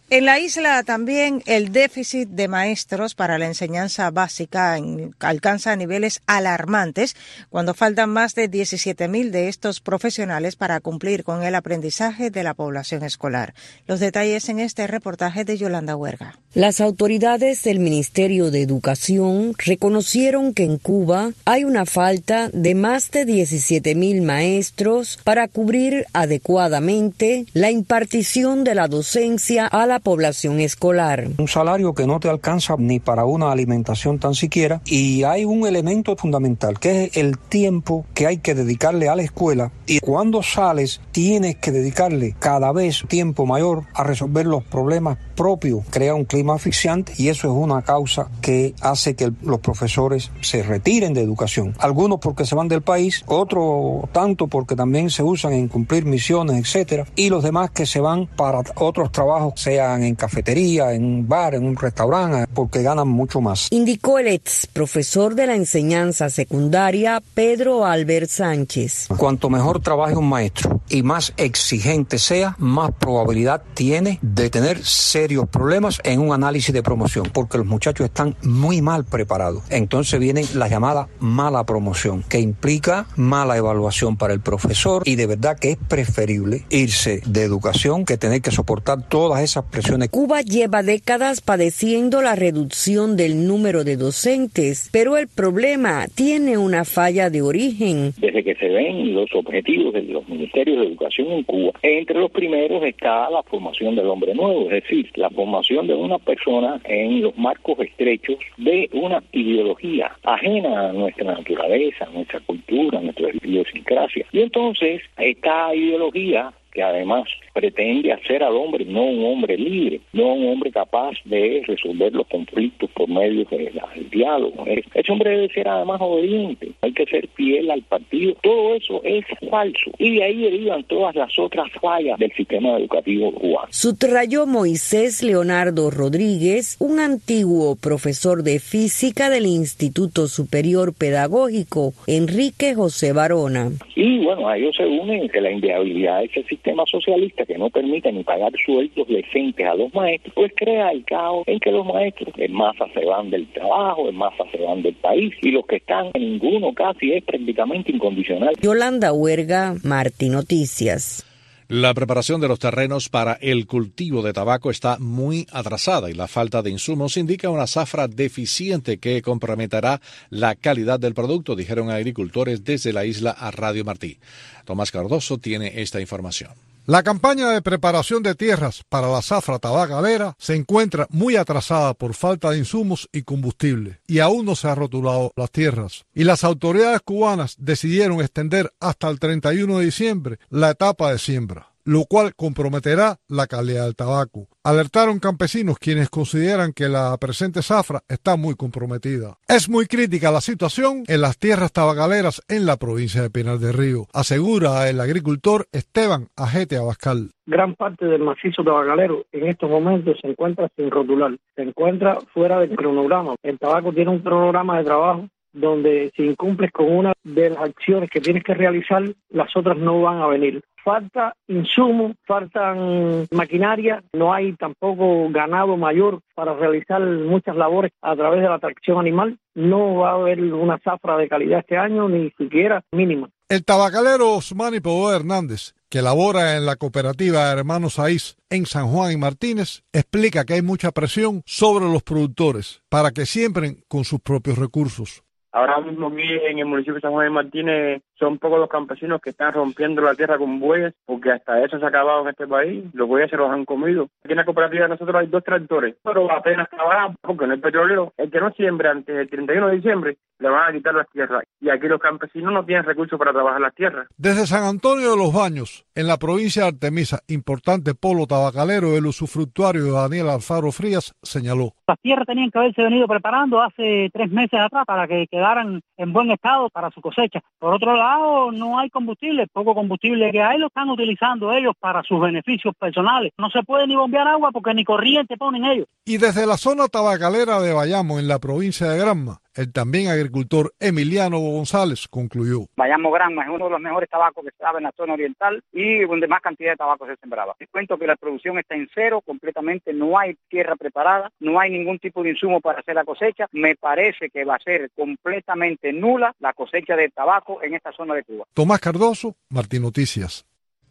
En 0.10 0.24
la 0.24 0.40
isla 0.40 0.84
también 0.84 1.44
el 1.48 1.74
déficit 1.74 2.30
de 2.30 2.48
maestros 2.48 3.14
para 3.14 3.38
la 3.38 3.46
enseñanza 3.46 4.10
básica 4.10 4.80
alcanza 5.20 5.76
niveles 5.76 6.22
alarmantes 6.28 7.14
cuando 7.50 7.74
faltan 7.74 8.12
más 8.12 8.34
de 8.34 8.50
17.000 8.50 9.32
de 9.32 9.50
estos 9.50 9.82
profesionales 9.82 10.56
para 10.56 10.80
cumplir 10.80 11.26
con 11.26 11.44
el 11.44 11.56
aprendizaje 11.56 12.30
de 12.30 12.44
la 12.44 12.54
población 12.54 13.04
escolar. 13.04 13.54
Los 13.86 14.00
detalles 14.00 14.48
en 14.48 14.62
este 14.62 14.88
reportaje 14.88 15.44
de 15.44 15.58
Yolanda 15.58 15.98
Huerga. 15.98 16.40
Las 16.54 16.80
autoridades 16.80 17.64
del 17.64 17.80
Ministerio 17.80 18.50
de 18.50 18.62
Educación 18.62 19.56
reconocieron 19.58 20.54
que 20.54 20.64
en 20.64 20.78
Cuba 20.78 21.32
hay 21.44 21.66
una 21.66 21.86
falta 21.86 22.50
de 22.54 22.76
más 22.76 23.12
de 23.12 23.26
17.000 23.26 24.22
maestros 24.22 25.20
para 25.26 25.50
cubrir 25.50 26.06
adecuadamente 26.14 27.46
la 27.52 27.72
impartición 27.72 28.64
de 28.64 28.74
la 28.74 28.88
docencia 28.88 29.68
a 29.68 29.86
la 29.86 29.97
población 30.00 30.60
escolar. 30.60 31.28
Un 31.38 31.48
salario 31.48 31.94
que 31.94 32.08
no 32.08 32.20
te 32.20 32.30
alcanza 32.30 32.76
ni 32.78 33.00
para 33.00 33.26
una 33.26 33.52
alimentación 33.52 34.20
tan 34.20 34.36
siquiera 34.36 34.82
y 34.86 35.24
hay 35.24 35.46
un 35.46 35.68
elemento 35.68 36.16
fundamental 36.16 36.80
que 36.80 37.06
es 37.06 37.18
el 37.18 37.38
tiempo 37.38 38.06
que 38.14 38.28
hay 38.28 38.38
que 38.38 38.56
dedicarle 38.56 39.10
a 39.10 39.16
la 39.16 39.24
escuela 39.24 39.72
y 39.86 40.00
cuando 40.00 40.44
sales 40.44 41.02
tienes 41.12 41.58
que 41.58 41.72
dedicarle 41.72 42.36
cada 42.40 42.72
vez 42.72 43.04
tiempo 43.08 43.46
mayor 43.46 43.84
a 43.94 44.04
resolver 44.04 44.46
los 44.46 44.64
problemas 44.64 45.18
propios. 45.36 45.84
Crea 45.90 46.16
un 46.16 46.26
clima 46.26 46.56
asfixiante 46.56 47.14
y 47.18 47.30
eso 47.30 47.48
es 47.48 47.54
una 47.54 47.82
causa 47.84 48.30
que 48.42 48.74
hace 48.82 49.16
que 49.16 49.32
los 49.44 49.60
profesores 49.60 50.32
se 50.42 50.64
retiren 50.64 51.14
de 51.14 51.22
educación. 51.22 51.74
Algunos 51.80 52.20
porque 52.20 52.46
se 52.46 52.56
van 52.56 52.68
del 52.68 52.82
país, 52.82 53.24
otros 53.28 54.12
tanto 54.12 54.48
porque 54.48 54.76
también 54.76 55.10
se 55.10 55.24
usan 55.24 55.54
en 55.54 55.68
cumplir 55.68 56.06
misiones, 56.06 56.58
etcétera, 56.58 57.06
y 57.16 57.30
los 57.30 57.44
demás 57.44 57.72
que 57.72 57.86
se 57.86 58.00
van 58.00 58.28
para 58.28 58.62
otros 58.76 59.12
trabajos, 59.12 59.54
sea 59.62 59.87
trabajan 59.88 60.04
en 60.04 60.16
cafetería, 60.16 60.94
en 60.94 61.06
un 61.06 61.28
bar, 61.28 61.56
en 61.56 61.66
un 61.66 61.76
restaurante, 61.76 62.46
porque 62.54 62.82
ganan 62.82 63.08
mucho 63.08 63.40
más. 63.40 63.68
Indicó 63.72 64.20
el 64.20 64.28
ex 64.28 64.68
profesor 64.68 65.34
de 65.34 65.48
la 65.48 65.56
enseñanza 65.56 66.30
secundaria, 66.30 67.22
Pedro 67.34 67.86
Albert 67.86 68.30
Sánchez. 68.30 69.08
Cuanto 69.18 69.50
mejor 69.50 69.80
trabaje 69.80 70.16
un 70.16 70.28
maestro 70.28 70.82
y 70.90 71.04
más 71.04 71.34
exigente 71.38 72.20
sea, 72.20 72.56
más 72.60 72.92
probabilidad 73.00 73.62
tiene 73.74 74.20
de 74.22 74.50
tener 74.50 74.84
serios 74.84 75.48
problemas 75.48 76.00
en 76.04 76.20
un 76.20 76.34
análisis 76.34 76.74
de 76.74 76.84
promoción, 76.84 77.30
porque 77.32 77.58
los 77.58 77.66
muchachos 77.68 78.06
están 78.06 78.36
muy 78.44 78.82
mal 78.82 79.06
preparados. 79.06 79.64
Entonces 79.70 80.20
viene 80.20 80.46
la 80.54 80.68
llamada 80.68 81.08
mala 81.20 81.64
promoción, 81.64 82.24
que 82.28 82.40
implica 82.40 83.08
mala 83.16 83.56
evaluación 83.56 84.18
para 84.18 84.34
el 84.34 84.42
profesor 84.42 85.04
y 85.06 85.16
de 85.16 85.28
verdad 85.28 85.58
que 85.58 85.72
es 85.72 85.78
preferible 85.78 86.66
irse 86.70 87.22
de 87.26 87.44
educación 87.44 88.04
que 88.04 88.18
tener 88.18 88.42
que 88.42 88.52
soportar 88.52 89.08
todas 89.08 89.42
esas 89.42 89.64
Cuba 90.10 90.42
lleva 90.42 90.82
décadas 90.82 91.42
padeciendo 91.42 92.24
la 92.24 92.36
reducción 92.36 93.16
del 93.16 93.46
número 93.46 93.84
de 93.84 93.96
docentes, 93.96 94.90
pero 94.92 95.18
el 95.18 95.28
problema 95.28 96.08
tiene 96.16 96.58
una 96.58 96.84
falla 96.84 97.30
de 97.30 97.44
origen. 97.44 98.14
Desde 98.18 98.44
que 98.44 98.56
se 98.56 98.70
ven 98.70 99.14
los 99.14 99.30
objetivos 99.36 99.94
de 99.94 100.02
los 100.04 100.28
ministerios 100.28 100.80
de 100.80 100.88
educación 100.88 101.32
en 101.32 101.44
Cuba, 101.44 101.74
entre 101.84 102.20
los 102.20 102.32
primeros 102.32 102.84
está 102.84 103.30
la 103.30 103.44
formación 103.44 103.96
del 103.96 104.08
hombre 104.08 104.34
nuevo, 104.34 104.64
es 104.72 104.82
decir, 104.82 105.12
la 105.16 105.30
formación 105.30 105.86
de 105.86 105.94
una 105.94 106.18
persona 106.18 106.82
en 106.86 107.22
los 107.22 107.38
marcos 107.38 107.78
estrechos 107.80 108.38
de 108.58 108.90
una 108.94 109.22
ideología 109.32 110.12
ajena 110.24 110.90
a 110.90 110.94
nuestra 110.94 111.34
naturaleza, 111.34 112.06
a 112.06 112.10
nuestra 112.10 112.40
cultura, 112.40 112.98
a 112.98 113.02
nuestra 113.04 113.30
idiosincrasia. 113.44 114.26
Y 114.32 114.42
entonces 114.42 115.02
esta 115.18 115.76
ideología 115.76 116.52
que 116.78 116.84
además 116.84 117.24
pretende 117.56 118.14
hacer 118.14 118.44
al 118.44 118.56
hombre 118.56 118.86
no 118.86 119.06
un 119.06 119.26
hombre 119.26 119.58
libre, 119.58 120.00
no 120.14 120.36
un 120.36 120.48
hombre 120.48 120.70
capaz 120.70 121.16
de 121.26 121.64
resolver 121.66 122.14
los 122.14 122.28
conflictos 122.28 122.88
por 122.92 123.10
medio 123.10 123.46
del 123.46 123.72
diálogo. 124.12 124.64
Ese 124.68 125.12
hombre 125.12 125.32
debe 125.32 125.50
ser 125.50 125.68
además 125.68 126.00
obediente, 126.00 126.74
hay 126.82 126.92
que 126.92 127.08
ser 127.08 127.28
fiel 127.30 127.72
al 127.72 127.82
partido. 127.82 128.36
Todo 128.44 128.76
eso 128.76 129.02
es 129.04 129.26
falso 129.50 129.90
y 129.98 130.18
de 130.18 130.24
ahí 130.24 130.38
derivan 130.44 130.84
todas 130.84 131.16
las 131.16 131.40
otras 131.40 131.72
fallas 131.82 132.20
del 132.20 132.32
sistema 132.34 132.78
educativo 132.78 133.32
cubano. 133.32 133.70
Sutrayó 133.72 134.46
Moisés 134.46 135.24
Leonardo 135.24 135.90
Rodríguez, 135.90 136.78
un 136.80 137.00
antiguo 137.00 137.76
profesor 137.76 138.44
de 138.44 138.60
física 138.60 139.32
del 139.32 139.48
Instituto 139.48 140.28
Superior 140.28 140.94
Pedagógico 140.94 141.94
Enrique 142.06 142.76
José 142.76 143.14
Barona. 143.14 143.72
Y 143.96 144.20
bueno, 144.20 144.48
a 144.48 144.58
ellos 144.58 144.76
se 144.76 144.86
unen 144.86 145.28
que 145.28 145.42
la 145.42 145.50
inviabilidad 145.50 146.20
de 146.20 146.26
ese 146.26 146.44
sistema 146.44 146.67
socialista 146.86 147.46
que 147.46 147.58
no 147.58 147.70
permite 147.70 148.12
ni 148.12 148.24
pagar 148.24 148.52
sueldos 148.66 149.08
decentes 149.08 149.66
a 149.68 149.76
los 149.76 149.94
maestros, 149.94 150.34
pues 150.36 150.52
crea 150.56 150.92
el 150.92 151.04
caos 151.06 151.44
en 151.48 151.60
que 151.60 151.72
los 151.72 151.86
maestros 151.86 152.34
en 152.38 152.54
masa 152.54 152.86
se 152.94 153.06
van 153.06 153.30
del 153.30 153.48
trabajo, 153.48 154.10
en 154.10 154.16
masa 154.16 154.44
se 154.52 154.58
van 154.58 154.82
del 154.82 154.96
país 154.96 155.34
y 155.42 155.52
los 155.52 155.66
que 155.66 155.78
están 155.78 156.12
en 156.14 156.22
ninguno 156.22 156.74
casi 156.74 157.14
es 157.14 157.24
prácticamente 157.24 157.92
incondicional. 157.92 158.56
Yolanda 158.62 159.14
Huerga, 159.14 159.76
Martín 159.84 160.34
Noticias. 160.34 161.27
La 161.70 161.94
preparación 161.94 162.40
de 162.40 162.48
los 162.48 162.60
terrenos 162.60 163.10
para 163.10 163.34
el 163.34 163.68
cultivo 163.68 164.22
de 164.22 164.32
tabaco 164.32 164.72
está 164.72 164.98
muy 165.00 165.46
atrasada 165.52 166.10
y 166.10 166.14
la 166.14 166.30
falta 166.30 166.62
de 166.62 166.70
insumos 166.70 167.18
indica 167.18 167.50
una 167.50 167.68
zafra 167.68 168.08
deficiente 168.08 169.00
que 169.00 169.22
comprometerá 169.22 170.00
la 170.30 170.56
calidad 170.56 170.98
del 170.98 171.14
producto, 171.14 171.58
dijeron 171.58 171.90
agricultores 171.90 172.64
desde 172.64 172.94
la 172.94 173.04
isla 173.04 173.32
a 173.32 173.52
Radio 173.52 173.84
Martí. 173.84 174.18
Tomás 174.64 174.92
Cardoso 174.92 175.40
tiene 175.40 175.82
esta 175.82 176.00
información. 176.00 176.52
La 176.90 177.04
campaña 177.04 177.50
de 177.50 177.62
preparación 177.62 178.24
de 178.24 178.34
tierras 178.34 178.82
para 178.88 179.10
la 179.10 179.22
zafra 179.22 179.60
tabacalera 179.60 180.38
se 180.40 180.56
encuentra 180.56 181.06
muy 181.10 181.36
atrasada 181.36 181.94
por 181.94 182.14
falta 182.14 182.52
de 182.52 182.60
insumos 182.60 183.10
y 183.12 183.24
combustible 183.24 184.00
y 184.08 184.20
aún 184.20 184.46
no 184.46 184.56
se 184.56 184.70
han 184.70 184.78
rotulado 184.78 185.34
las 185.36 185.52
tierras. 185.52 186.06
Y 186.14 186.24
las 186.24 186.46
autoridades 186.46 187.02
cubanas 187.02 187.58
decidieron 187.60 188.22
extender 188.22 188.72
hasta 188.80 189.10
el 189.10 189.20
31 189.20 189.80
de 189.80 189.84
diciembre 189.84 190.40
la 190.50 190.70
etapa 190.70 191.12
de 191.12 191.20
siembra 191.20 191.74
lo 191.88 192.04
cual 192.04 192.36
comprometerá 192.36 193.16
la 193.30 193.48
calidad 193.48 193.86
del 193.86 193.96
tabaco. 193.96 194.48
Alertaron 194.62 195.20
campesinos 195.20 195.80
quienes 195.80 196.10
consideran 196.10 196.74
que 196.74 196.90
la 196.90 197.16
presente 197.18 197.62
zafra 197.62 198.02
está 198.10 198.36
muy 198.36 198.56
comprometida. 198.56 199.38
Es 199.48 199.70
muy 199.70 199.86
crítica 199.86 200.30
la 200.30 200.42
situación 200.42 201.04
en 201.08 201.22
las 201.22 201.40
tierras 201.40 201.72
tabacaleras 201.72 202.42
en 202.50 202.66
la 202.66 202.76
provincia 202.76 203.22
de 203.22 203.30
Pinar 203.30 203.60
del 203.60 203.74
Río, 203.74 204.08
asegura 204.14 204.90
el 204.90 205.00
agricultor 205.00 205.68
Esteban 205.72 206.28
Ajete 206.36 206.76
Abascal. 206.76 207.32
Gran 207.46 207.76
parte 207.76 208.06
del 208.06 208.22
macizo 208.22 208.66
tabacalero 208.66 209.24
en 209.32 209.48
estos 209.48 209.70
momentos 209.70 210.18
se 210.22 210.28
encuentra 210.28 210.68
sin 210.76 210.92
rotular, 210.92 211.38
se 211.56 211.62
encuentra 211.62 212.18
fuera 212.34 212.60
del 212.60 212.76
cronograma. 212.76 213.36
El 213.42 213.58
tabaco 213.58 213.94
tiene 213.94 214.12
un 214.12 214.20
cronograma 214.20 214.78
de 214.78 214.84
trabajo 214.84 215.30
donde 215.60 216.12
si 216.16 216.24
incumples 216.24 216.72
con 216.72 216.92
una 216.92 217.14
de 217.24 217.50
las 217.50 217.60
acciones 217.60 218.10
que 218.10 218.22
tienes 218.22 218.44
que 218.44 218.54
realizar, 218.54 219.04
las 219.30 219.56
otras 219.56 219.78
no 219.78 220.02
van 220.02 220.22
a 220.22 220.28
venir 220.28 220.62
falta 220.88 221.34
insumos, 221.50 222.14
faltan 222.26 223.28
maquinaria, 223.32 224.02
no 224.14 224.34
hay 224.34 224.54
tampoco 224.54 225.28
ganado 225.32 225.76
mayor 225.76 226.22
para 226.34 226.54
realizar 226.54 227.02
muchas 227.02 227.58
labores 227.58 227.92
a 228.02 228.16
través 228.16 228.42
de 228.42 228.48
la 228.48 228.58
tracción 228.58 228.98
animal. 228.98 229.38
No 229.54 229.96
va 229.96 230.12
a 230.12 230.14
haber 230.14 230.42
una 230.42 230.80
zafra 230.82 231.18
de 231.18 231.28
calidad 231.28 231.60
este 231.60 231.76
año, 231.76 232.08
ni 232.08 232.32
siquiera 232.38 232.82
mínima. 232.94 233.28
El 233.50 233.66
tabacalero 233.66 234.36
Osmani 234.36 234.80
Podo 234.80 235.14
Hernández, 235.14 235.74
que 235.90 236.02
labora 236.02 236.56
en 236.56 236.66
la 236.66 236.78
cooperativa 236.78 237.52
Hermanos 237.52 238.00
Aís 238.00 238.38
en 238.50 238.66
San 238.66 238.88
Juan 238.88 239.12
y 239.12 239.18
Martínez, 239.18 239.84
explica 239.92 240.46
que 240.46 240.54
hay 240.54 240.62
mucha 240.62 240.94
presión 240.94 241.42
sobre 241.46 241.84
los 241.84 242.04
productores 242.04 242.82
para 242.88 243.12
que 243.12 243.26
siembren 243.26 243.84
con 243.90 244.06
sus 244.06 244.22
propios 244.22 244.58
recursos. 244.58 245.22
Ahora 245.58 245.80
mismo 245.80 246.10
aquí 246.10 246.22
en 246.22 246.60
el 246.60 246.66
municipio 246.66 246.94
de 246.94 247.02
San 247.02 247.14
Juan 247.14 247.26
de 247.26 247.30
Martínez 247.32 248.02
son 248.14 248.38
pocos 248.38 248.60
los 248.60 248.70
campesinos 248.70 249.20
que 249.20 249.32
están 249.32 249.54
rompiendo 249.54 250.04
la 250.04 250.14
tierra 250.14 250.38
con 250.38 250.60
bueyes, 250.60 250.94
porque 251.04 251.32
hasta 251.32 251.64
eso 251.64 251.80
se 251.80 251.86
ha 251.86 251.88
acabado 251.88 252.22
en 252.22 252.28
este 252.28 252.46
país, 252.46 252.86
los 252.94 253.08
bueyes 253.08 253.32
se 253.32 253.38
los 253.38 253.50
han 253.50 253.66
comido. 253.66 254.04
Aquí 254.24 254.34
en 254.34 254.38
la 254.38 254.46
cooperativa 254.46 254.84
de 254.84 254.90
nosotros 254.90 255.16
hay 255.16 255.26
dos 255.26 255.44
tractores, 255.44 255.96
pero 256.04 256.32
apenas 256.32 256.70
trabajan 256.70 257.16
porque 257.22 257.48
no 257.48 257.54
hay 257.54 257.60
petrolero. 257.60 258.14
El 258.18 258.30
que 258.30 258.40
no 258.40 258.52
siembre 258.52 258.88
antes 258.88 259.16
del 259.16 259.28
31 259.32 259.68
de 259.70 259.76
diciembre 259.78 260.18
le 260.40 260.50
van 260.50 260.70
a 260.70 260.74
quitar 260.74 260.94
las 260.94 261.08
tierras. 261.10 261.44
Y 261.60 261.70
aquí 261.70 261.88
los 261.88 262.00
campesinos 262.00 262.54
no 262.54 262.64
tienen 262.64 262.86
recursos 262.86 263.18
para 263.18 263.32
trabajar 263.32 263.62
las 263.62 263.74
tierras. 263.74 264.08
Desde 264.18 264.46
San 264.46 264.64
Antonio 264.64 265.12
de 265.12 265.18
los 265.18 265.34
Baños, 265.34 265.86
en 265.96 266.08
la 266.08 266.18
provincia 266.18 266.64
de 266.64 266.70
Artemisa, 266.70 267.20
importante 267.28 267.96
polo 267.96 268.28
tabacalero, 268.28 268.96
el 268.96 269.06
usufructuario 269.06 269.92
Daniel 269.92 270.30
Alfaro 270.30 270.72
Frías 270.72 271.14
señaló. 271.22 271.74
Las 271.88 272.00
tierras 272.02 272.28
tenían 272.28 272.52
que 272.52 272.60
haberse 272.60 272.84
venido 272.84 273.08
preparando 273.08 273.62
hace 273.62 274.10
tres 274.14 274.32
meses 274.32 274.60
atrás 274.60 274.84
para 274.86 275.08
que 275.08 275.28
quedaran 275.30 275.82
en 275.98 276.14
buen 276.14 276.32
estado 276.32 276.70
para 276.70 276.92
su 276.92 277.02
cosecha. 277.02 277.40
Por 277.60 277.74
otro 277.74 277.96
lado, 277.96 278.52
no 278.52 278.78
hay 278.80 278.90
combustible, 278.90 279.48
poco 279.52 279.74
combustible 279.74 280.32
que 280.32 280.42
hay 280.42 280.58
lo 280.60 280.68
están 280.68 280.90
utilizando 280.90 281.52
ellos 281.52 281.74
para 281.80 282.04
sus 282.04 282.20
beneficios 282.20 282.74
personales. 282.80 283.32
No 283.38 283.50
se 283.50 283.64
puede 283.64 283.88
ni 283.88 283.96
bombear 283.96 284.28
agua 284.28 284.52
porque 284.52 284.74
ni 284.74 284.84
corriente 284.84 285.38
ponen 285.38 285.66
ellos. 285.66 285.88
Y 286.06 286.18
desde 286.18 286.46
la 286.46 286.58
zona 286.58 286.88
tabacalera 286.88 287.60
de 287.60 287.74
Bayamo, 287.74 288.20
en 288.20 288.28
la 288.28 288.40
provincia 288.40 288.88
de 288.88 289.00
Granma, 289.00 289.40
el 289.58 289.74
también 289.74 290.08
agricultor 290.08 290.74
Emiliano 290.80 291.40
González 291.40 292.08
concluyó. 292.08 292.68
Bayamo 292.76 293.12
Granma 293.12 293.44
es 293.44 293.50
uno 293.50 293.66
de 293.66 293.72
los 293.72 293.82
mejores 293.82 294.10
tabacos 294.10 294.46
que 294.46 294.52
se 294.52 294.78
en 294.78 294.84
la 294.84 294.92
zona 294.96 295.14
oriental 295.14 295.64
y 295.72 296.02
donde 296.02 296.28
más 296.28 296.42
cantidad 296.42 296.72
de 296.72 296.78
tabaco 296.78 297.08
se 297.08 297.16
sembraba. 297.18 297.56
Les 297.60 297.70
cuento 297.70 297.98
que 297.98 298.08
la 298.08 298.16
producción 298.16 298.60
está 298.60 298.76
en 298.76 298.88
cero, 298.94 299.22
completamente 299.26 299.94
no 299.94 300.18
hay 300.18 300.36
tierra 300.50 300.76
preparada, 300.76 301.32
no 301.40 301.60
hay 301.60 301.72
ningún 301.72 302.00
tipo 302.00 302.22
de 302.24 302.32
insumo 302.32 302.62
para 302.62 302.80
hacer 302.80 302.96
la 302.96 303.06
cosecha. 303.06 303.48
Me 303.52 303.76
parece 303.76 304.30
que 304.30 304.46
va 304.46 304.56
a 304.56 304.60
ser 304.60 304.90
completamente 304.96 305.92
nula 305.92 306.34
la 306.40 306.54
cosecha 306.54 306.96
de 306.96 307.10
tabaco 307.10 307.62
en 307.64 307.74
esta 307.76 307.92
zona 307.92 308.14
de 308.14 308.24
Cuba. 308.24 308.46
Tomás 308.54 308.80
Cardoso, 308.80 309.36
Martín 309.50 309.82
Noticias. 309.82 310.47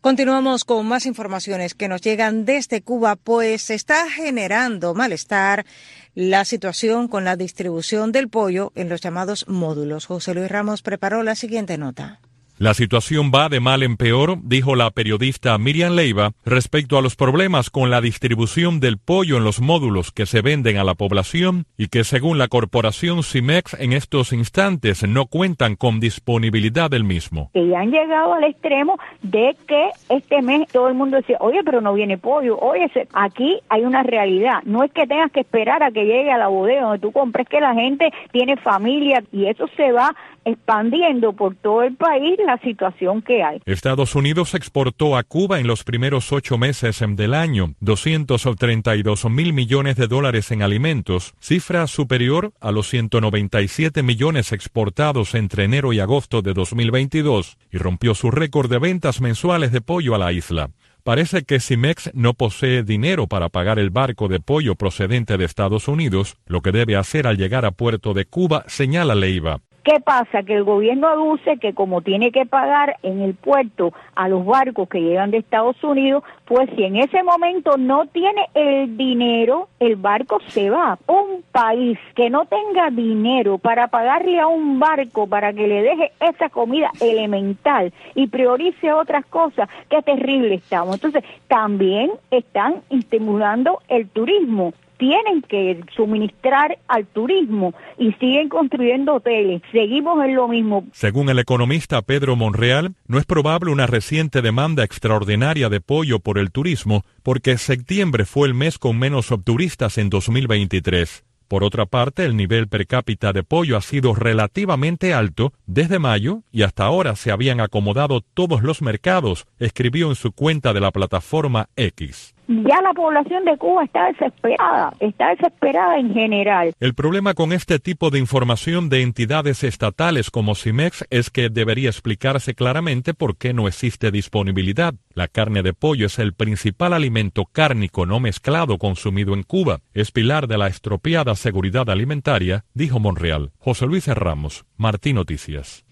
Continuamos 0.07 0.63
con 0.63 0.87
más 0.87 1.05
informaciones 1.05 1.75
que 1.75 1.89
nos 1.89 2.01
llegan 2.01 2.45
desde 2.45 2.81
Cuba, 2.81 3.17
pues 3.17 3.61
se 3.63 3.75
está 3.75 4.09
generando 4.09 4.95
malestar 4.95 5.67
la 6.15 6.45
situación 6.45 7.09
con 7.09 7.25
la 7.25 7.35
distribución 7.35 8.13
del 8.13 8.29
pollo 8.29 8.71
en 8.77 8.89
los 8.89 9.01
llamados 9.01 9.49
módulos. 9.49 10.07
José 10.07 10.33
Luis 10.33 10.49
Ramos 10.49 10.83
preparó 10.83 11.25
la 11.25 11.35
siguiente 11.35 11.77
nota. 11.77 12.21
La 12.59 12.73
situación 12.73 13.33
va 13.35 13.51
de 13.51 13.61
mal 13.61 13.83
en 13.83 13.99
peor, 13.99 14.39
dijo 14.43 14.77
la 14.77 14.91
periodista 14.91 15.59
Miriam 15.59 15.95
Leiva, 15.95 16.31
respecto 16.43 16.97
a 16.97 17.03
los 17.03 17.15
problemas 17.15 17.69
con 17.69 17.91
la 17.91 18.01
distribución 18.01 18.81
del 18.81 18.97
pollo 18.97 19.37
en 19.37 19.45
los 19.45 19.61
módulos 19.61 20.11
que 20.11 20.25
se 20.25 20.41
venden 20.41 20.79
a 20.79 20.85
la 20.85 20.95
población 20.95 21.67
y 21.77 21.89
que 21.89 22.03
según 22.03 22.39
la 22.39 22.49
corporación 22.49 23.23
CIMEX 23.23 23.75
en 23.79 23.93
estos 23.93 24.33
instantes 24.33 25.07
no 25.07 25.27
cuentan 25.27 25.77
con 25.77 26.01
disponibilidad 26.01 26.89
del 26.89 27.05
mismo. 27.05 27.51
Y 27.53 27.75
han 27.75 27.91
llegado 27.91 28.33
al 28.33 28.45
extremo 28.45 28.99
de 29.21 29.55
que 29.69 29.91
este 30.09 30.41
mes 30.41 30.67
todo 30.73 30.89
el 30.89 30.95
mundo 30.95 31.19
decía, 31.19 31.37
oye, 31.41 31.61
pero 31.63 31.83
no 31.83 31.93
viene 31.93 32.17
pollo, 32.17 32.59
oye, 32.59 32.91
aquí 33.13 33.61
hay 33.69 33.83
una 33.83 34.03
realidad, 34.03 34.63
no 34.65 34.83
es 34.83 34.91
que 34.93 35.07
tengas 35.07 35.31
que 35.31 35.41
esperar 35.41 35.83
a 35.83 35.91
que 35.91 36.07
llegue 36.07 36.33
a 36.33 36.39
la 36.39 36.49
bodega 36.49 36.85
donde 36.85 37.01
tú 37.01 37.13
compres, 37.13 37.47
que 37.51 37.61
la 37.61 37.75
gente 37.75 38.11
tiene 38.33 38.57
familia 38.57 39.23
y 39.31 39.45
eso 39.45 39.69
se 39.77 39.93
va 39.93 40.17
expandiendo 40.47 41.33
por 41.35 41.57
todo 41.57 41.83
el 41.83 41.97
país 41.97 42.39
la 42.47 42.59
situación 42.59 43.21
que 43.21 43.43
hay. 43.43 43.61
Estados 43.67 44.15
Unidos 44.15 44.55
exportó 44.55 45.17
a 45.17 45.25
Cuba 45.25 45.59
en 45.59 45.67
los 45.67 45.85
primeros 45.85 46.33
ocho 46.33 46.57
meses 46.57 47.03
del 47.07 47.35
año 47.35 47.75
232 47.81 49.29
mil 49.29 49.53
millones 49.53 49.97
de 49.97 50.07
dólares 50.07 50.51
en 50.53 50.63
alimentos, 50.63 51.35
cifra 51.41 51.87
superior 51.89 52.53
a 52.61 52.71
los 52.71 52.89
197 52.89 54.03
millones 54.03 54.53
exportados 54.53 55.35
entre 55.35 55.65
enero 55.65 55.93
y 55.93 56.01
agosto 56.01 56.43
de 56.43 56.55
2022 56.55 57.59
y 57.73 57.79
rompió 57.79 58.15
su 58.15 58.31
récord 58.31 58.71
de 58.71 58.79
ventas 58.79 59.21
mensuales 59.21 59.73
de 59.73 59.81
pollo 59.81 60.15
a 60.15 60.19
la 60.19 60.33
isla. 60.33 60.71
Parece 61.03 61.45
que 61.45 61.61
Cimex 61.61 62.11
no 62.15 62.35
posee 62.35 62.83
dinero 62.83 63.27
para 63.27 63.49
pagar 63.49 63.79
el 63.79 63.91
barco 63.91 64.29
de 64.29 64.41
pollo 64.41 64.75
procedente 64.75 65.37
de 65.37 65.45
Estados 65.45 65.87
Unidos, 65.87 66.37
lo 66.47 66.63
que 66.63 66.73
debe 66.73 66.97
hacer 66.97 67.27
al 67.27 67.37
llegar 67.37 67.65
a 67.65 67.71
puerto 67.71 68.13
de 68.13 68.25
Cuba, 68.25 68.65
señala 68.67 69.15
Leiva. 69.15 69.61
¿Qué 69.87 70.01
pasa? 70.01 70.43
Que 70.43 70.55
el 70.55 70.65
gobierno 70.65 71.07
aduce 71.07 71.59
que 71.59 71.73
como 71.73 72.01
tiene 72.01 72.33
que 72.33 72.45
pagar 72.45 72.97
en 73.05 73.21
el 73.21 73.35
puerto 73.35 73.93
a 74.17 74.29
los 74.29 74.45
barcos 74.45 74.89
que 74.89 75.01
llegan 75.01 75.31
de 75.31 75.39
Estados 75.39 75.77
Unidos, 75.85 76.25
pues 76.45 76.69
si 76.75 76.83
en 76.83 76.97
ese 76.97 77.23
momento 77.23 77.77
no 77.77 78.05
tiene 78.07 78.49
el 78.55 78.97
dinero, 78.97 79.69
el 79.79 79.95
barco 79.95 80.41
se 80.49 80.71
va. 80.71 80.99
Un 81.07 81.45
país 81.53 81.97
que 82.17 82.31
no 82.31 82.47
tenga 82.47 82.91
dinero 82.91 83.59
para 83.59 83.87
pagarle 83.87 84.41
a 84.41 84.49
un 84.49 84.81
barco 84.81 85.29
para 85.29 85.53
que 85.53 85.69
le 85.69 85.83
deje 85.83 86.11
esa 86.19 86.49
comida 86.49 86.91
elemental 87.01 87.93
y 88.17 88.27
priorice 88.27 88.93
otras 88.93 89.25
cosas, 89.27 89.69
qué 89.89 90.03
terrible 90.03 90.57
estamos. 90.57 90.97
Entonces, 90.97 91.23
también 91.47 92.11
están 92.33 92.83
estimulando 92.91 93.79
el 93.87 94.09
turismo 94.09 94.73
tienen 94.99 95.43
que 95.43 95.81
suministrar 95.95 96.79
al 96.89 97.07
turismo 97.07 97.75
y 97.99 98.13
siguen 98.15 98.49
construyendo 98.49 99.15
hoteles. 99.15 99.63
Seguimos 99.73 100.23
en 100.25 100.35
lo 100.35 100.49
mismo. 100.49 100.85
Según 100.93 101.29
el 101.29 101.39
economista 101.39 102.03
Pedro 102.03 102.37
Monreal, 102.37 102.95
no 103.07 103.19
es 103.19 103.27
probable 103.27 103.71
una 103.71 103.87
reciente 103.87 104.43
demanda 104.43 104.85
extraordinaria 104.85 105.69
de 105.69 105.81
pollo 105.81 106.21
por 106.21 106.39
el 106.39 106.51
turismo, 106.51 107.05
porque 107.23 107.59
septiembre 107.59 108.25
fue 108.25 108.49
el 108.49 108.55
mes 108.55 108.79
con 108.79 108.99
menos 108.99 109.33
turistas 109.45 109.99
en 109.99 110.11
2023. 110.11 111.25
Por 111.49 111.63
otra 111.63 111.87
parte, 111.87 112.25
el 112.25 112.37
nivel 112.37 112.67
per 112.67 112.89
cápita 112.89 113.33
de 113.33 113.45
pollo 113.45 113.77
ha 113.77 113.81
sido 113.81 114.15
relativamente 114.15 115.15
alto 115.15 115.53
desde 115.67 116.01
mayo 116.01 116.43
y 116.51 116.63
hasta 116.63 116.85
ahora 116.85 117.15
se 117.15 117.31
habían 117.31 117.61
acomodado 117.61 118.21
todos 118.21 118.63
los 118.63 118.83
mercados, 118.83 119.47
escribió 119.61 120.09
en 120.09 120.17
su 120.17 120.33
cuenta 120.33 120.73
de 120.73 120.81
la 120.81 120.91
plataforma 120.91 121.69
X 121.77 122.36
ya 122.49 122.81
la 122.83 122.93
población 122.93 123.45
de 123.45 123.57
Cuba 123.57 123.85
está 123.85 124.07
desesperada, 124.07 124.93
está 125.01 125.31
desesperada 125.31 125.99
en 125.99 126.13
general. 126.13 126.75
El 126.81 126.95
problema 126.95 127.35
con 127.35 127.53
este 127.53 127.79
tipo 127.79 128.11
de 128.11 128.19
información 128.19 128.89
de 128.89 129.03
entidades 129.03 129.65
estatales 129.65 130.31
como 130.31 130.55
CIMEX 130.55 131.05
es 131.11 131.31
que 131.31 131.49
debería 131.49 131.89
explicarse 131.89 132.55
claramente 132.55 133.15
por 133.15 133.37
qué 133.37 133.53
no 133.53 133.69
existe 133.69 134.11
disponibilidad. 134.11 134.95
La 135.15 135.29
carne 135.29 135.63
de 135.63 135.73
pollo 135.73 136.07
es 136.07 136.19
el 136.19 136.35
principal 136.35 136.93
alimento 136.93 137.47
cárnico 137.47 138.07
no 138.07 138.21
mezclado 138.21 138.79
consumido 138.79 139.35
en 139.35 139.43
Cuba. 139.43 139.81
Es 139.95 140.13
pilar 140.13 140.47
de 140.47 140.59
la 140.59 140.67
estropeada 140.67 141.35
seguridad 141.35 141.89
alimentaria, 141.91 142.65
dijo 142.75 143.01
Monreal. 143.01 143.53
José 143.59 143.87
Luis 143.87 144.07
Ramos, 144.07 144.67
Martín 144.77 145.17
Noticias. 145.17 145.86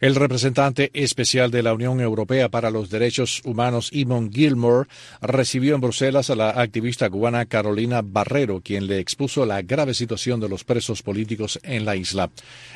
El 0.00 0.14
representante 0.14 0.92
especial 0.94 1.50
de 1.50 1.64
la 1.64 1.74
Unión 1.74 2.00
Europea 2.00 2.48
para 2.48 2.70
los 2.70 2.88
Derechos 2.88 3.42
Humanos, 3.44 3.90
Imon 3.92 4.30
Gilmore, 4.30 4.88
recibió 5.20 5.74
en 5.74 5.80
Bruselas 5.80 6.30
a 6.30 6.36
la 6.36 6.50
activista 6.50 7.10
cubana 7.10 7.46
Carolina 7.46 8.00
Barrero, 8.04 8.60
quien 8.60 8.86
le 8.86 9.00
expuso 9.00 9.44
la 9.44 9.60
grave 9.62 9.94
situación 9.94 10.38
de 10.38 10.48
los 10.48 10.62
presos 10.62 11.02
políticos 11.02 11.58
en 11.64 11.84
la 11.84 11.96
isla. 11.96 12.30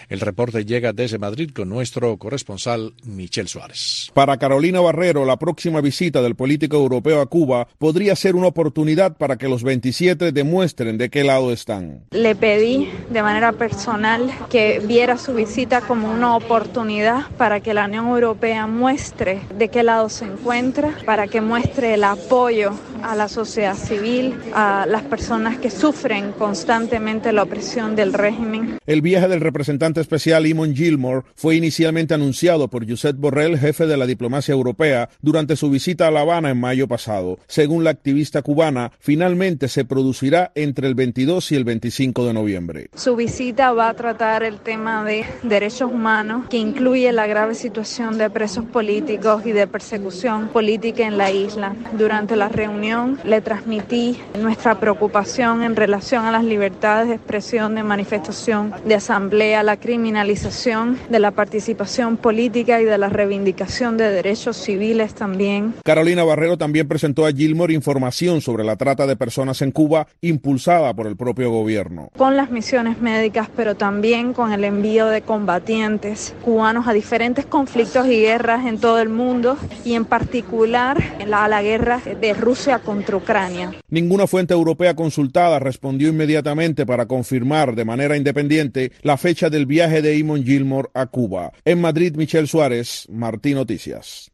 El 0.08 0.18
reporte 0.18 0.64
llega 0.64 0.92
desde 0.92 1.18
Madrid 1.18 1.50
con 1.54 1.68
nuestro 1.68 2.16
corresponsal 2.16 2.92
Michel 3.04 3.46
Suárez. 3.46 4.10
Para 4.14 4.36
Carolina 4.36 4.80
Barrero, 4.80 5.24
la 5.24 5.36
próxima 5.36 5.80
visita 5.80 6.22
del 6.22 6.34
político 6.34 6.76
europeo 6.76 7.20
a 7.20 7.26
Cuba 7.26 7.68
podría 7.78 8.16
ser 8.16 8.34
una 8.34 8.48
oportunidad 8.48 9.16
para 9.16 9.36
que 9.36 9.48
los 9.48 9.62
27 9.62 10.32
demuestren 10.32 10.98
de 10.98 11.08
qué 11.08 11.22
lado 11.22 11.52
están. 11.52 12.02
Le 12.10 12.34
pedí 12.34 12.90
de 13.10 13.22
manera 13.22 13.52
personal 13.52 14.28
que 14.50 14.80
viera 14.80 15.16
su 15.18 15.34
visita 15.34 15.82
como 15.82 16.10
una 16.10 16.34
oportunidad 16.34 17.11
para 17.36 17.60
que 17.60 17.74
la 17.74 17.86
Unión 17.86 18.06
Europea 18.08 18.66
muestre 18.66 19.40
de 19.56 19.68
qué 19.68 19.82
lado 19.82 20.08
se 20.08 20.24
encuentra, 20.24 20.90
para 21.04 21.26
que 21.26 21.40
muestre 21.40 21.94
el 21.94 22.04
apoyo 22.04 22.72
a 23.02 23.14
la 23.16 23.28
sociedad 23.28 23.74
civil, 23.74 24.34
a 24.54 24.86
las 24.88 25.02
personas 25.02 25.58
que 25.58 25.70
sufren 25.70 26.32
constantemente 26.32 27.32
la 27.32 27.42
opresión 27.42 27.96
del 27.96 28.12
régimen. 28.12 28.78
El 28.86 29.02
viaje 29.02 29.28
del 29.28 29.40
representante 29.40 30.00
especial 30.00 30.46
Imon 30.46 30.74
Gilmore 30.74 31.24
fue 31.34 31.56
inicialmente 31.56 32.14
anunciado 32.14 32.68
por 32.68 32.88
Josep 32.88 33.16
Borrell, 33.16 33.58
jefe 33.58 33.86
de 33.86 33.96
la 33.96 34.06
diplomacia 34.06 34.52
europea, 34.52 35.08
durante 35.20 35.56
su 35.56 35.70
visita 35.70 36.08
a 36.08 36.10
La 36.10 36.20
Habana 36.20 36.50
en 36.50 36.60
mayo 36.60 36.88
pasado. 36.88 37.38
Según 37.46 37.84
la 37.84 37.90
activista 37.90 38.42
cubana, 38.42 38.92
finalmente 38.98 39.68
se 39.68 39.84
producirá 39.84 40.52
entre 40.54 40.88
el 40.88 40.94
22 40.94 41.52
y 41.52 41.56
el 41.56 41.64
25 41.64 42.26
de 42.26 42.32
noviembre. 42.32 42.90
Su 42.94 43.16
visita 43.16 43.72
va 43.72 43.88
a 43.88 43.94
tratar 43.94 44.42
el 44.42 44.58
tema 44.58 45.04
de 45.04 45.24
derechos 45.42 45.90
humanos, 45.90 46.46
que 46.48 46.58
incluye 46.58 47.01
la 47.10 47.26
grave 47.26 47.56
situación 47.56 48.18
de 48.18 48.30
presos 48.30 48.64
políticos 48.66 49.44
y 49.44 49.52
de 49.52 49.66
persecución 49.66 50.48
política 50.48 51.04
en 51.04 51.18
la 51.18 51.32
isla. 51.32 51.74
Durante 51.98 52.36
la 52.36 52.48
reunión 52.48 53.18
le 53.24 53.40
transmití 53.40 54.20
nuestra 54.38 54.78
preocupación 54.78 55.64
en 55.64 55.74
relación 55.74 56.24
a 56.26 56.30
las 56.30 56.44
libertades 56.44 57.08
de 57.08 57.14
expresión, 57.14 57.74
de 57.74 57.82
manifestación, 57.82 58.72
de 58.84 58.94
asamblea, 58.94 59.62
la 59.62 59.78
criminalización 59.78 60.98
de 61.08 61.18
la 61.18 61.32
participación 61.32 62.16
política 62.16 62.80
y 62.80 62.84
de 62.84 62.98
la 62.98 63.08
reivindicación 63.08 63.96
de 63.96 64.10
derechos 64.10 64.56
civiles 64.56 65.14
también. 65.14 65.74
Carolina 65.84 66.22
Barrero 66.22 66.58
también 66.58 66.86
presentó 66.86 67.26
a 67.26 67.32
Gilmore 67.32 67.74
información 67.74 68.40
sobre 68.40 68.64
la 68.64 68.76
trata 68.76 69.06
de 69.06 69.16
personas 69.16 69.62
en 69.62 69.72
Cuba 69.72 70.06
impulsada 70.20 70.92
por 70.94 71.06
el 71.06 71.16
propio 71.16 71.50
gobierno. 71.50 72.10
Con 72.16 72.36
las 72.36 72.50
misiones 72.50 73.00
médicas, 73.00 73.48
pero 73.56 73.74
también 73.74 74.34
con 74.34 74.52
el 74.52 74.64
envío 74.64 75.06
de 75.06 75.22
combatientes 75.22 76.34
cubanos 76.44 76.86
a 76.86 76.91
diferentes 76.92 77.46
conflictos 77.46 78.06
y 78.06 78.20
guerras 78.20 78.66
en 78.66 78.78
todo 78.78 79.00
el 79.00 79.08
mundo 79.08 79.56
y 79.84 79.94
en 79.94 80.04
particular 80.04 81.02
a 81.32 81.48
la 81.48 81.62
guerra 81.62 82.00
de 82.20 82.34
Rusia 82.34 82.78
contra 82.78 83.16
Ucrania. 83.16 83.72
Ninguna 83.88 84.26
fuente 84.26 84.54
europea 84.54 84.94
consultada 84.94 85.58
respondió 85.58 86.08
inmediatamente 86.08 86.86
para 86.86 87.06
confirmar 87.06 87.74
de 87.74 87.84
manera 87.84 88.16
independiente 88.16 88.92
la 89.02 89.16
fecha 89.16 89.50
del 89.50 89.66
viaje 89.66 90.02
de 90.02 90.16
Imon 90.16 90.44
Gilmore 90.44 90.88
a 90.94 91.06
Cuba. 91.06 91.52
En 91.64 91.80
Madrid, 91.80 92.14
Michel 92.16 92.48
Suárez, 92.48 93.06
Martín 93.10 93.54
Noticias. 93.54 94.31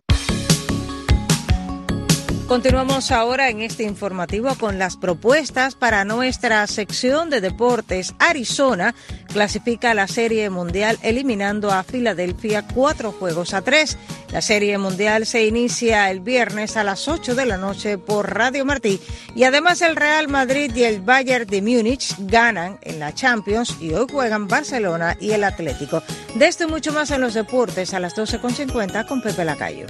Continuamos 2.49 3.11
ahora 3.11 3.51
en 3.51 3.61
este 3.61 3.83
informativo 3.83 4.55
con 4.55 4.79
las 4.79 4.97
propuestas 4.97 5.75
para 5.75 6.07
nuestra 6.07 6.67
sección 6.67 7.29
de 7.29 7.43
deportes. 7.43 8.15
Arizona 8.19 8.95
clasifica 9.31 9.93
la 9.93 10.09
Serie 10.09 10.49
Mundial 10.49 10.99
eliminando 11.03 11.71
a 11.71 11.83
Filadelfia 11.83 12.67
cuatro 12.67 13.13
juegos 13.13 13.53
a 13.53 13.61
tres. 13.61 13.99
La 14.33 14.41
Serie 14.41 14.79
Mundial 14.79 15.27
se 15.27 15.47
inicia 15.47 16.11
el 16.11 16.21
viernes 16.21 16.79
a 16.79 16.85
las 16.85 17.07
8 17.07 17.35
de 17.35 17.45
la 17.45 17.59
noche 17.59 17.99
por 17.99 18.35
Radio 18.35 18.65
Martí 18.65 18.99
y 19.35 19.45
además 19.45 19.83
el 19.83 19.95
Real 19.95 20.29
Madrid 20.29 20.75
y 20.75 20.85
el 20.85 21.03
Bayern 21.03 21.47
de 21.47 21.61
Múnich 21.61 22.15
ganan 22.19 22.79
en 22.81 22.99
la 22.99 23.15
Champions 23.15 23.77
y 23.79 23.93
hoy 23.93 24.07
juegan 24.11 24.49
Barcelona 24.49 25.19
y 25.21 25.33
el 25.33 25.45
Atlético. 25.45 26.03
De 26.35 26.47
esto 26.47 26.65
y 26.65 26.71
mucho 26.71 26.95
más 26.95 27.11
en 27.11 27.21
los 27.21 27.35
deportes 27.35 27.93
a 27.93 28.01
las 28.01 28.17
12.50 28.17 29.07
con 29.07 29.21
Pepe 29.21 29.45
Lacayo. 29.45 29.85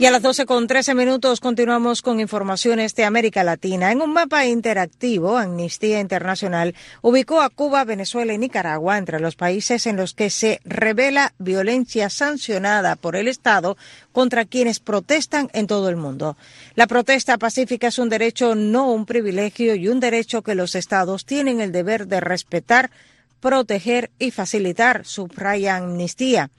Y 0.00 0.06
a 0.06 0.12
las 0.12 0.22
12 0.22 0.46
con 0.46 0.68
13 0.68 0.94
minutos 0.94 1.40
continuamos 1.40 2.02
con 2.02 2.20
informaciones 2.20 2.94
de 2.94 3.04
América 3.04 3.42
Latina. 3.42 3.90
En 3.90 4.00
un 4.00 4.12
mapa 4.12 4.46
interactivo, 4.46 5.36
Amnistía 5.36 5.98
Internacional 5.98 6.76
ubicó 7.02 7.40
a 7.40 7.50
Cuba, 7.50 7.82
Venezuela 7.82 8.32
y 8.32 8.38
Nicaragua 8.38 8.96
entre 8.96 9.18
los 9.18 9.34
países 9.34 9.88
en 9.88 9.96
los 9.96 10.14
que 10.14 10.30
se 10.30 10.60
revela 10.64 11.34
violencia 11.40 12.10
sancionada 12.10 12.94
por 12.94 13.16
el 13.16 13.26
Estado 13.26 13.76
contra 14.12 14.44
quienes 14.44 14.78
protestan 14.78 15.50
en 15.52 15.66
todo 15.66 15.88
el 15.88 15.96
mundo. 15.96 16.36
La 16.76 16.86
protesta 16.86 17.36
pacífica 17.36 17.88
es 17.88 17.98
un 17.98 18.08
derecho, 18.08 18.54
no 18.54 18.92
un 18.92 19.04
privilegio, 19.04 19.74
y 19.74 19.88
un 19.88 19.98
derecho 19.98 20.42
que 20.42 20.54
los 20.54 20.76
Estados 20.76 21.24
tienen 21.24 21.60
el 21.60 21.72
deber 21.72 22.06
de 22.06 22.20
respetar, 22.20 22.92
proteger 23.40 24.12
y 24.20 24.30
facilitar, 24.30 25.04
subraya 25.04 25.74
Amnistía. 25.74 26.50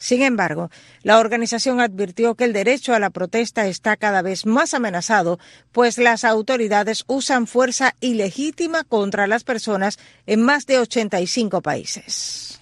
Sin 0.00 0.22
embargo, 0.22 0.70
la 1.02 1.18
organización 1.18 1.78
advirtió 1.78 2.34
que 2.34 2.44
el 2.44 2.54
derecho 2.54 2.94
a 2.94 2.98
la 2.98 3.10
protesta 3.10 3.66
está 3.66 3.98
cada 3.98 4.22
vez 4.22 4.46
más 4.46 4.72
amenazado, 4.72 5.38
pues 5.72 5.98
las 5.98 6.24
autoridades 6.24 7.04
usan 7.06 7.46
fuerza 7.46 7.94
ilegítima 8.00 8.82
contra 8.84 9.26
las 9.26 9.44
personas 9.44 9.98
en 10.24 10.40
más 10.40 10.64
de 10.64 10.78
85 10.78 11.60
países. 11.60 12.60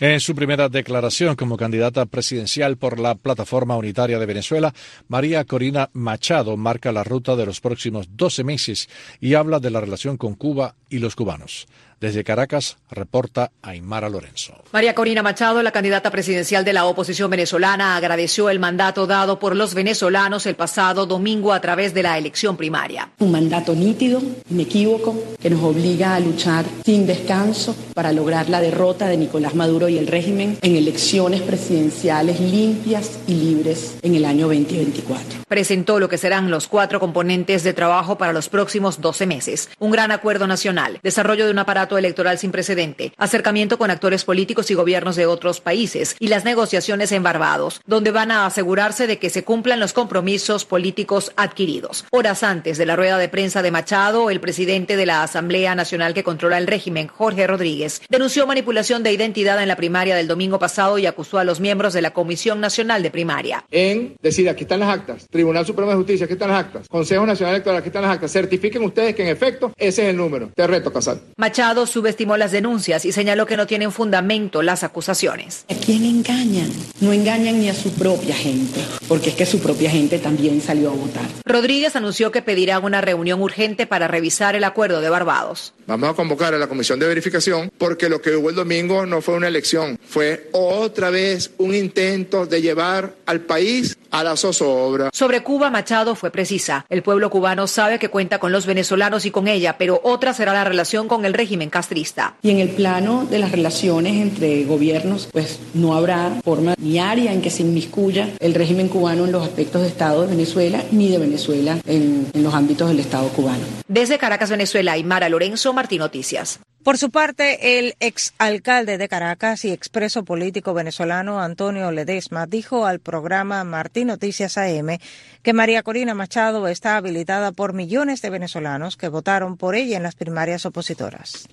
En 0.00 0.18
su 0.18 0.34
primera 0.34 0.70
declaración 0.70 1.36
como 1.36 1.58
candidata 1.58 2.06
presidencial 2.06 2.78
por 2.78 2.98
la 2.98 3.16
Plataforma 3.16 3.76
Unitaria 3.76 4.18
de 4.18 4.24
Venezuela, 4.24 4.72
María 5.08 5.44
Corina 5.44 5.90
Machado 5.92 6.56
marca 6.56 6.90
la 6.90 7.04
ruta 7.04 7.36
de 7.36 7.44
los 7.44 7.60
próximos 7.60 8.08
12 8.16 8.44
meses 8.44 8.88
y 9.20 9.34
habla 9.34 9.60
de 9.60 9.68
la 9.68 9.82
relación 9.82 10.16
con 10.16 10.36
Cuba 10.36 10.74
y 10.88 11.00
los 11.00 11.14
cubanos. 11.14 11.68
Desde 12.00 12.24
Caracas, 12.24 12.78
reporta 12.90 13.50
Aymara 13.60 14.08
Lorenzo. 14.08 14.54
María 14.72 14.94
Corina 14.94 15.22
Machado, 15.22 15.62
la 15.62 15.70
candidata 15.70 16.10
presidencial 16.10 16.64
de 16.64 16.72
la 16.72 16.86
oposición 16.86 17.30
venezolana, 17.30 17.94
agradeció 17.94 18.48
el 18.48 18.58
mandato 18.58 19.06
dado 19.06 19.38
por 19.38 19.54
los 19.54 19.74
venezolanos 19.74 20.46
el 20.46 20.54
pasado 20.54 21.04
domingo 21.04 21.52
a 21.52 21.60
través 21.60 21.92
de 21.92 22.02
la 22.02 22.16
elección 22.16 22.56
primaria. 22.56 23.10
Un 23.18 23.32
mandato 23.32 23.74
nítido, 23.74 24.22
inequívoco, 24.48 25.14
que 25.38 25.50
nos 25.50 25.62
obliga 25.62 26.14
a 26.14 26.20
luchar 26.20 26.64
sin 26.86 27.06
descanso 27.06 27.76
para 27.92 28.12
lograr 28.12 28.48
la 28.48 28.62
derrota 28.62 29.06
de 29.06 29.18
Nicolás 29.18 29.54
Maduro 29.54 29.90
y 29.90 29.98
el 29.98 30.06
régimen 30.06 30.56
en 30.62 30.76
elecciones 30.76 31.42
presidenciales 31.42 32.40
limpias 32.40 33.18
y 33.26 33.34
libres 33.34 33.96
en 34.00 34.14
el 34.14 34.24
año 34.24 34.46
2024. 34.46 35.40
Presentó 35.46 36.00
lo 36.00 36.08
que 36.08 36.16
serán 36.16 36.50
los 36.50 36.66
cuatro 36.66 36.98
componentes 36.98 37.62
de 37.62 37.74
trabajo 37.74 38.16
para 38.16 38.32
los 38.32 38.48
próximos 38.48 39.02
12 39.02 39.26
meses. 39.26 39.68
Un 39.78 39.90
gran 39.90 40.12
acuerdo 40.12 40.46
nacional, 40.46 40.98
desarrollo 41.02 41.44
de 41.44 41.50
un 41.50 41.58
aparato 41.58 41.89
electoral 41.98 42.38
sin 42.38 42.52
precedente, 42.52 43.12
acercamiento 43.16 43.78
con 43.78 43.90
actores 43.90 44.24
políticos 44.24 44.70
y 44.70 44.74
gobiernos 44.74 45.16
de 45.16 45.26
otros 45.26 45.60
países 45.60 46.16
y 46.18 46.28
las 46.28 46.44
negociaciones 46.44 47.12
en 47.12 47.22
Barbados, 47.22 47.80
donde 47.86 48.10
van 48.10 48.30
a 48.30 48.46
asegurarse 48.46 49.06
de 49.06 49.18
que 49.18 49.30
se 49.30 49.44
cumplan 49.44 49.80
los 49.80 49.92
compromisos 49.92 50.64
políticos 50.64 51.32
adquiridos. 51.36 52.04
Horas 52.10 52.42
antes 52.42 52.78
de 52.78 52.86
la 52.86 52.96
rueda 52.96 53.18
de 53.18 53.28
prensa 53.28 53.62
de 53.62 53.70
Machado, 53.70 54.30
el 54.30 54.40
presidente 54.40 54.96
de 54.96 55.06
la 55.06 55.22
Asamblea 55.22 55.74
Nacional 55.74 56.14
que 56.14 56.24
controla 56.24 56.58
el 56.58 56.66
régimen, 56.66 57.08
Jorge 57.08 57.46
Rodríguez, 57.46 58.02
denunció 58.08 58.46
manipulación 58.46 59.02
de 59.02 59.12
identidad 59.12 59.62
en 59.62 59.68
la 59.68 59.76
primaria 59.76 60.16
del 60.16 60.28
domingo 60.28 60.58
pasado 60.58 60.98
y 60.98 61.06
acusó 61.06 61.38
a 61.38 61.44
los 61.44 61.60
miembros 61.60 61.92
de 61.92 62.02
la 62.02 62.12
Comisión 62.12 62.60
Nacional 62.60 63.02
de 63.02 63.10
Primaria. 63.10 63.64
En 63.70 64.16
decir, 64.22 64.48
aquí 64.48 64.64
están 64.64 64.80
las 64.80 64.90
actas, 64.90 65.26
Tribunal 65.30 65.66
Supremo 65.66 65.90
de 65.90 65.96
Justicia, 65.96 66.24
aquí 66.24 66.34
están 66.34 66.50
las 66.50 66.60
actas, 66.60 66.88
Consejo 66.88 67.26
Nacional 67.26 67.54
Electoral, 67.54 67.78
aquí 67.78 67.88
están 67.88 68.02
las 68.02 68.12
actas, 68.12 68.32
certifiquen 68.32 68.82
ustedes 68.84 69.14
que 69.14 69.22
en 69.22 69.28
efecto 69.28 69.72
ese 69.76 70.02
es 70.02 70.08
el 70.10 70.16
número. 70.16 70.50
Te 70.54 70.66
reto, 70.66 70.92
Casal. 70.92 71.20
Machado 71.36 71.79
subestimó 71.86 72.36
las 72.36 72.52
denuncias 72.52 73.04
y 73.04 73.12
señaló 73.12 73.46
que 73.46 73.56
no 73.56 73.66
tienen 73.66 73.92
fundamento 73.92 74.62
las 74.62 74.84
acusaciones. 74.84 75.64
¿A 75.70 75.74
quién 75.74 76.04
engañan? 76.04 76.70
No 77.00 77.12
engañan 77.12 77.60
ni 77.60 77.68
a 77.68 77.74
su 77.74 77.90
propia 77.92 78.34
gente, 78.34 78.80
porque 79.08 79.30
es 79.30 79.36
que 79.36 79.46
su 79.46 79.60
propia 79.60 79.90
gente 79.90 80.18
también 80.18 80.60
salió 80.60 80.90
a 80.90 80.94
votar. 80.94 81.24
Rodríguez 81.44 81.96
anunció 81.96 82.30
que 82.30 82.42
pedirá 82.42 82.78
una 82.78 83.00
reunión 83.00 83.40
urgente 83.42 83.86
para 83.86 84.08
revisar 84.08 84.56
el 84.56 84.64
acuerdo 84.64 85.00
de 85.00 85.10
Barbados. 85.10 85.72
Vamos 85.90 86.10
a 86.10 86.14
convocar 86.14 86.54
a 86.54 86.58
la 86.58 86.68
comisión 86.68 87.00
de 87.00 87.08
verificación 87.08 87.68
porque 87.76 88.08
lo 88.08 88.22
que 88.22 88.36
hubo 88.36 88.50
el 88.50 88.54
domingo 88.54 89.06
no 89.06 89.20
fue 89.20 89.34
una 89.34 89.48
elección, 89.48 89.98
fue 90.08 90.48
otra 90.52 91.10
vez 91.10 91.50
un 91.58 91.74
intento 91.74 92.46
de 92.46 92.62
llevar 92.62 93.14
al 93.26 93.40
país 93.40 93.98
a 94.12 94.22
la 94.22 94.36
zozobra. 94.36 95.10
Sobre 95.12 95.42
Cuba, 95.42 95.68
Machado 95.68 96.14
fue 96.14 96.30
precisa. 96.30 96.86
El 96.88 97.02
pueblo 97.02 97.28
cubano 97.28 97.66
sabe 97.66 97.98
que 97.98 98.08
cuenta 98.08 98.38
con 98.38 98.52
los 98.52 98.66
venezolanos 98.66 99.26
y 99.26 99.32
con 99.32 99.48
ella, 99.48 99.78
pero 99.78 100.00
otra 100.04 100.32
será 100.32 100.52
la 100.52 100.62
relación 100.62 101.08
con 101.08 101.24
el 101.24 101.34
régimen 101.34 101.70
castrista. 101.70 102.36
Y 102.42 102.50
en 102.50 102.60
el 102.60 102.68
plano 102.70 103.26
de 103.28 103.40
las 103.40 103.50
relaciones 103.50 104.14
entre 104.14 104.64
gobiernos, 104.64 105.28
pues 105.32 105.58
no 105.74 105.94
habrá 105.94 106.40
forma 106.44 106.74
ni 106.78 107.00
área 107.00 107.32
en 107.32 107.42
que 107.42 107.50
se 107.50 107.62
inmiscuya 107.62 108.30
el 108.38 108.54
régimen 108.54 108.88
cubano 108.88 109.24
en 109.24 109.32
los 109.32 109.42
aspectos 109.42 109.82
de 109.82 109.88
Estado 109.88 110.22
de 110.22 110.28
Venezuela, 110.28 110.84
ni 110.92 111.08
de 111.08 111.18
Venezuela 111.18 111.78
en, 111.86 112.28
en 112.32 112.42
los 112.44 112.54
ámbitos 112.54 112.88
del 112.88 113.00
Estado 113.00 113.28
cubano. 113.30 113.64
Desde 113.88 114.18
Caracas, 114.18 114.50
Venezuela, 114.50 114.92
Aymara 114.92 115.28
Lorenzo, 115.28 115.72
Martín 115.80 116.00
Noticias. 116.00 116.60
Por 116.84 116.98
su 116.98 117.10
parte, 117.10 117.78
el 117.78 117.94
exalcalde 118.00 118.98
de 118.98 119.08
Caracas 119.08 119.64
y 119.64 119.70
expreso 119.70 120.26
político 120.26 120.74
venezolano 120.74 121.40
Antonio 121.40 121.90
Ledesma 121.90 122.44
dijo 122.44 122.84
al 122.84 123.00
programa 123.00 123.64
Martín 123.64 124.08
Noticias 124.08 124.58
AM 124.58 124.98
que 125.42 125.52
María 125.54 125.82
Corina 125.82 126.12
Machado 126.12 126.68
está 126.68 126.98
habilitada 126.98 127.52
por 127.52 127.72
millones 127.72 128.20
de 128.20 128.28
venezolanos 128.28 128.98
que 128.98 129.08
votaron 129.08 129.56
por 129.56 129.74
ella 129.74 129.96
en 129.96 130.02
las 130.02 130.16
primarias 130.16 130.66
opositoras. 130.66 131.48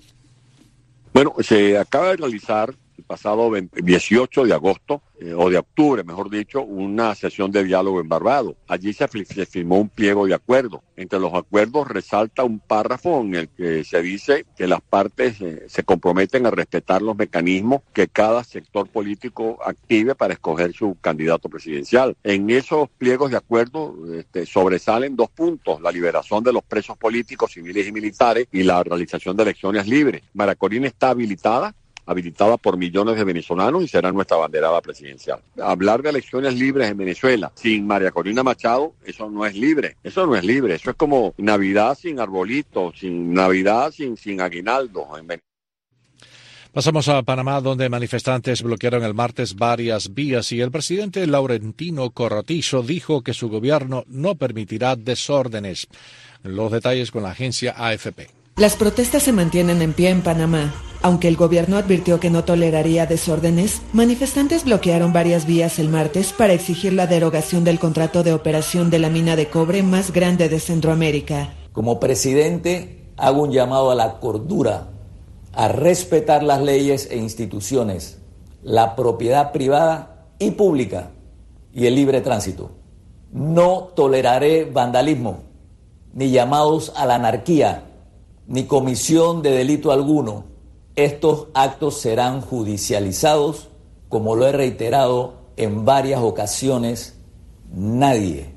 Bueno, 1.14 1.34
se 1.40 1.78
acaba 1.78 2.10
de 2.10 2.16
realizar 2.18 2.74
pasado 3.08 3.50
18 3.72 4.44
de 4.44 4.52
agosto 4.52 5.02
eh, 5.20 5.34
o 5.34 5.50
de 5.50 5.58
octubre, 5.58 6.04
mejor 6.04 6.30
dicho, 6.30 6.62
una 6.62 7.14
sesión 7.16 7.50
de 7.50 7.64
diálogo 7.64 8.00
en 8.00 8.08
Barbados. 8.08 8.54
Allí 8.68 8.92
se, 8.92 9.08
firmó 9.08 9.80
un 9.80 9.88
pliego 9.88 10.26
de 10.26 10.34
acuerdo. 10.34 10.84
Entre 10.96 11.18
los 11.18 11.34
acuerdos 11.34 11.88
resalta 11.88 12.44
un 12.44 12.60
párrafo 12.60 13.20
en 13.22 13.34
el 13.34 13.48
que 13.48 13.82
se 13.82 14.00
dice 14.02 14.46
que 14.56 14.68
las 14.68 14.80
partes 14.80 15.40
eh, 15.40 15.64
se 15.68 15.82
comprometen 15.82 16.46
a 16.46 16.50
respetar 16.50 17.02
los 17.02 17.16
mecanismos 17.16 17.80
que 17.92 18.06
cada 18.06 18.44
sector 18.44 18.88
político 18.88 19.58
active 19.64 20.14
para 20.14 20.34
escoger 20.34 20.72
su 20.72 20.96
candidato 21.00 21.48
presidencial. 21.48 22.16
En 22.22 22.50
esos 22.50 22.88
pliegos 22.90 23.30
de 23.30 23.38
acuerdo 23.38 23.96
este, 24.14 24.46
sobresalen 24.46 25.16
dos 25.16 25.30
puntos, 25.30 25.80
la 25.80 25.90
liberación 25.90 26.44
de 26.44 26.52
los 26.52 26.62
presos 26.62 26.96
políticos, 26.96 27.52
civiles 27.52 27.88
y 27.88 27.92
militares 27.92 28.46
y 28.52 28.62
la 28.62 28.84
realización 28.84 29.36
de 29.36 29.44
elecciones 29.44 29.88
libres. 29.88 30.22
Maracorina 30.34 30.86
está 30.86 31.10
habilitada 31.10 31.74
habilitada 32.08 32.56
por 32.56 32.78
millones 32.78 33.16
de 33.16 33.24
venezolanos 33.24 33.84
y 33.84 33.88
será 33.88 34.10
nuestra 34.10 34.38
banderada 34.38 34.80
presidencial. 34.80 35.40
Hablar 35.62 36.02
de 36.02 36.08
elecciones 36.08 36.54
libres 36.54 36.90
en 36.90 36.96
Venezuela 36.96 37.52
sin 37.54 37.86
María 37.86 38.10
Corina 38.10 38.42
Machado, 38.42 38.94
eso 39.04 39.30
no 39.30 39.44
es 39.44 39.54
libre, 39.54 39.96
eso 40.02 40.26
no 40.26 40.34
es 40.34 40.42
libre, 40.42 40.74
eso 40.74 40.90
es 40.90 40.96
como 40.96 41.34
Navidad 41.36 41.96
sin 41.96 42.18
arbolito, 42.18 42.92
sin 42.96 43.34
Navidad 43.34 43.92
sin, 43.92 44.16
sin 44.16 44.40
aguinaldo 44.40 45.06
en 45.18 45.40
Pasamos 46.72 47.08
a 47.08 47.22
Panamá, 47.22 47.60
donde 47.60 47.88
manifestantes 47.88 48.62
bloquearon 48.62 49.02
el 49.02 49.14
martes 49.14 49.56
varias 49.56 50.14
vías 50.14 50.52
y 50.52 50.60
el 50.60 50.70
presidente 50.70 51.26
Laurentino 51.26 52.10
Corratizo 52.10 52.82
dijo 52.82 53.22
que 53.22 53.34
su 53.34 53.48
gobierno 53.48 54.04
no 54.06 54.36
permitirá 54.36 54.94
desórdenes. 54.96 55.88
Los 56.42 56.70
detalles 56.70 57.10
con 57.10 57.22
la 57.22 57.30
agencia 57.30 57.74
AFP. 57.76 58.30
Las 58.56 58.76
protestas 58.76 59.22
se 59.22 59.32
mantienen 59.32 59.82
en 59.82 59.92
pie 59.92 60.10
en 60.10 60.22
Panamá. 60.22 60.72
Aunque 61.08 61.28
el 61.28 61.38
gobierno 61.38 61.78
advirtió 61.78 62.20
que 62.20 62.28
no 62.28 62.44
toleraría 62.44 63.06
desórdenes, 63.06 63.80
manifestantes 63.94 64.64
bloquearon 64.64 65.14
varias 65.14 65.46
vías 65.46 65.78
el 65.78 65.88
martes 65.88 66.34
para 66.34 66.52
exigir 66.52 66.92
la 66.92 67.06
derogación 67.06 67.64
del 67.64 67.78
contrato 67.78 68.22
de 68.22 68.34
operación 68.34 68.90
de 68.90 68.98
la 68.98 69.08
mina 69.08 69.34
de 69.34 69.48
cobre 69.48 69.82
más 69.82 70.12
grande 70.12 70.50
de 70.50 70.60
Centroamérica. 70.60 71.54
Como 71.72 71.98
presidente, 71.98 73.06
hago 73.16 73.40
un 73.40 73.52
llamado 73.52 73.90
a 73.90 73.94
la 73.94 74.20
cordura, 74.20 74.88
a 75.54 75.68
respetar 75.68 76.42
las 76.42 76.60
leyes 76.60 77.08
e 77.10 77.16
instituciones, 77.16 78.18
la 78.62 78.94
propiedad 78.94 79.50
privada 79.50 80.26
y 80.38 80.50
pública 80.50 81.12
y 81.72 81.86
el 81.86 81.94
libre 81.94 82.20
tránsito. 82.20 82.72
No 83.32 83.92
toleraré 83.96 84.66
vandalismo, 84.66 85.38
ni 86.12 86.30
llamados 86.32 86.92
a 86.96 87.06
la 87.06 87.14
anarquía, 87.14 87.84
ni 88.46 88.64
comisión 88.64 89.40
de 89.40 89.52
delito 89.52 89.90
alguno 89.90 90.57
estos 91.04 91.46
actos 91.54 92.00
serán 92.00 92.40
judicializados, 92.40 93.68
como 94.08 94.34
lo 94.34 94.48
he 94.48 94.52
reiterado 94.52 95.34
en 95.56 95.84
varias 95.84 96.20
ocasiones, 96.20 97.14
nadie, 97.72 98.54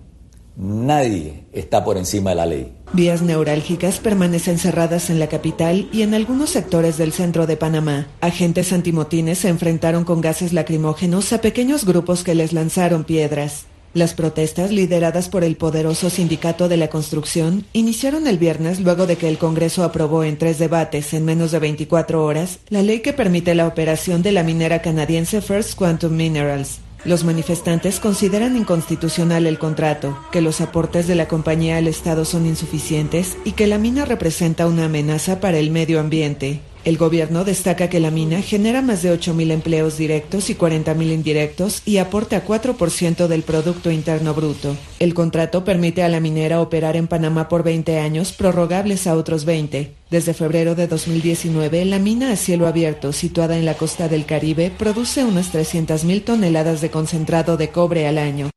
nadie 0.55 1.45
está 1.51 1.83
por 1.83 1.97
encima 1.97 2.31
de 2.31 2.35
la 2.35 2.45
ley. 2.47 2.75
Vías 2.93 3.21
neurálgicas 3.21 3.99
permanecen 3.99 4.57
cerradas 4.57 5.11
en 5.11 5.19
la 5.19 5.27
capital 5.27 5.87
y 5.93 6.01
en 6.01 6.15
algunos 6.15 6.49
sectores 6.49 6.97
del 6.97 7.11
centro 7.11 7.45
de 7.45 7.57
Panamá. 7.57 8.07
Agentes 8.21 8.73
antimotines 8.73 9.37
se 9.37 9.49
enfrentaron 9.49 10.03
con 10.03 10.19
gases 10.19 10.51
lacrimógenos 10.51 11.31
a 11.33 11.41
pequeños 11.41 11.85
grupos 11.85 12.23
que 12.23 12.33
les 12.33 12.53
lanzaron 12.53 13.03
piedras. 13.03 13.65
Las 13.93 14.13
protestas, 14.13 14.71
lideradas 14.71 15.27
por 15.27 15.43
el 15.43 15.57
poderoso 15.57 16.09
Sindicato 16.09 16.69
de 16.69 16.77
la 16.77 16.87
Construcción, 16.87 17.65
iniciaron 17.73 18.25
el 18.25 18.37
viernes 18.37 18.79
luego 18.79 19.05
de 19.05 19.17
que 19.17 19.27
el 19.27 19.37
Congreso 19.37 19.83
aprobó 19.83 20.23
en 20.23 20.37
tres 20.37 20.59
debates 20.59 21.13
en 21.13 21.25
menos 21.25 21.51
de 21.51 21.59
24 21.59 22.23
horas 22.23 22.59
la 22.69 22.83
ley 22.83 23.01
que 23.01 23.11
permite 23.11 23.53
la 23.53 23.67
operación 23.67 24.21
de 24.21 24.31
la 24.31 24.43
minera 24.43 24.81
canadiense 24.81 25.41
First 25.41 25.75
Quantum 25.75 26.13
Minerals. 26.13 26.79
Los 27.03 27.25
manifestantes 27.25 27.99
consideran 27.99 28.55
inconstitucional 28.55 29.45
el 29.45 29.59
contrato, 29.59 30.17
que 30.31 30.39
los 30.39 30.61
aportes 30.61 31.07
de 31.07 31.15
la 31.15 31.27
compañía 31.27 31.77
al 31.77 31.87
Estado 31.87 32.23
son 32.23 32.45
insuficientes 32.45 33.37
y 33.43 33.53
que 33.53 33.67
la 33.67 33.77
mina 33.77 34.05
representa 34.05 34.67
una 34.67 34.85
amenaza 34.85 35.41
para 35.41 35.57
el 35.57 35.69
medio 35.71 35.99
ambiente. 35.99 36.61
El 36.83 36.97
gobierno 36.97 37.43
destaca 37.43 37.89
que 37.89 37.99
la 37.99 38.09
mina 38.09 38.41
genera 38.41 38.81
más 38.81 39.03
de 39.03 39.13
8.000 39.13 39.51
empleos 39.51 39.97
directos 39.97 40.49
y 40.49 40.55
40.000 40.55 41.13
indirectos 41.13 41.83
y 41.85 41.97
aporta 41.97 42.43
4% 42.43 43.27
del 43.27 43.43
Producto 43.43 43.91
Interno 43.91 44.33
Bruto. 44.33 44.75
El 44.97 45.13
contrato 45.13 45.63
permite 45.63 46.01
a 46.01 46.09
la 46.09 46.19
minera 46.19 46.59
operar 46.59 46.95
en 46.95 47.07
Panamá 47.07 47.49
por 47.49 47.61
20 47.63 47.99
años, 47.99 48.31
prorrogables 48.31 49.05
a 49.05 49.15
otros 49.15 49.45
20. 49.45 49.91
Desde 50.09 50.33
febrero 50.33 50.73
de 50.73 50.87
2019, 50.87 51.85
la 51.85 51.99
mina 51.99 52.31
a 52.31 52.35
cielo 52.35 52.65
abierto, 52.65 53.13
situada 53.13 53.57
en 53.57 53.65
la 53.65 53.75
costa 53.75 54.07
del 54.09 54.25
Caribe, 54.25 54.71
produce 54.75 55.23
unas 55.23 55.53
300.000 55.53 56.23
toneladas 56.23 56.81
de 56.81 56.89
concentrado 56.89 57.57
de 57.57 57.69
cobre 57.69 58.07
al 58.07 58.17
año. 58.17 58.49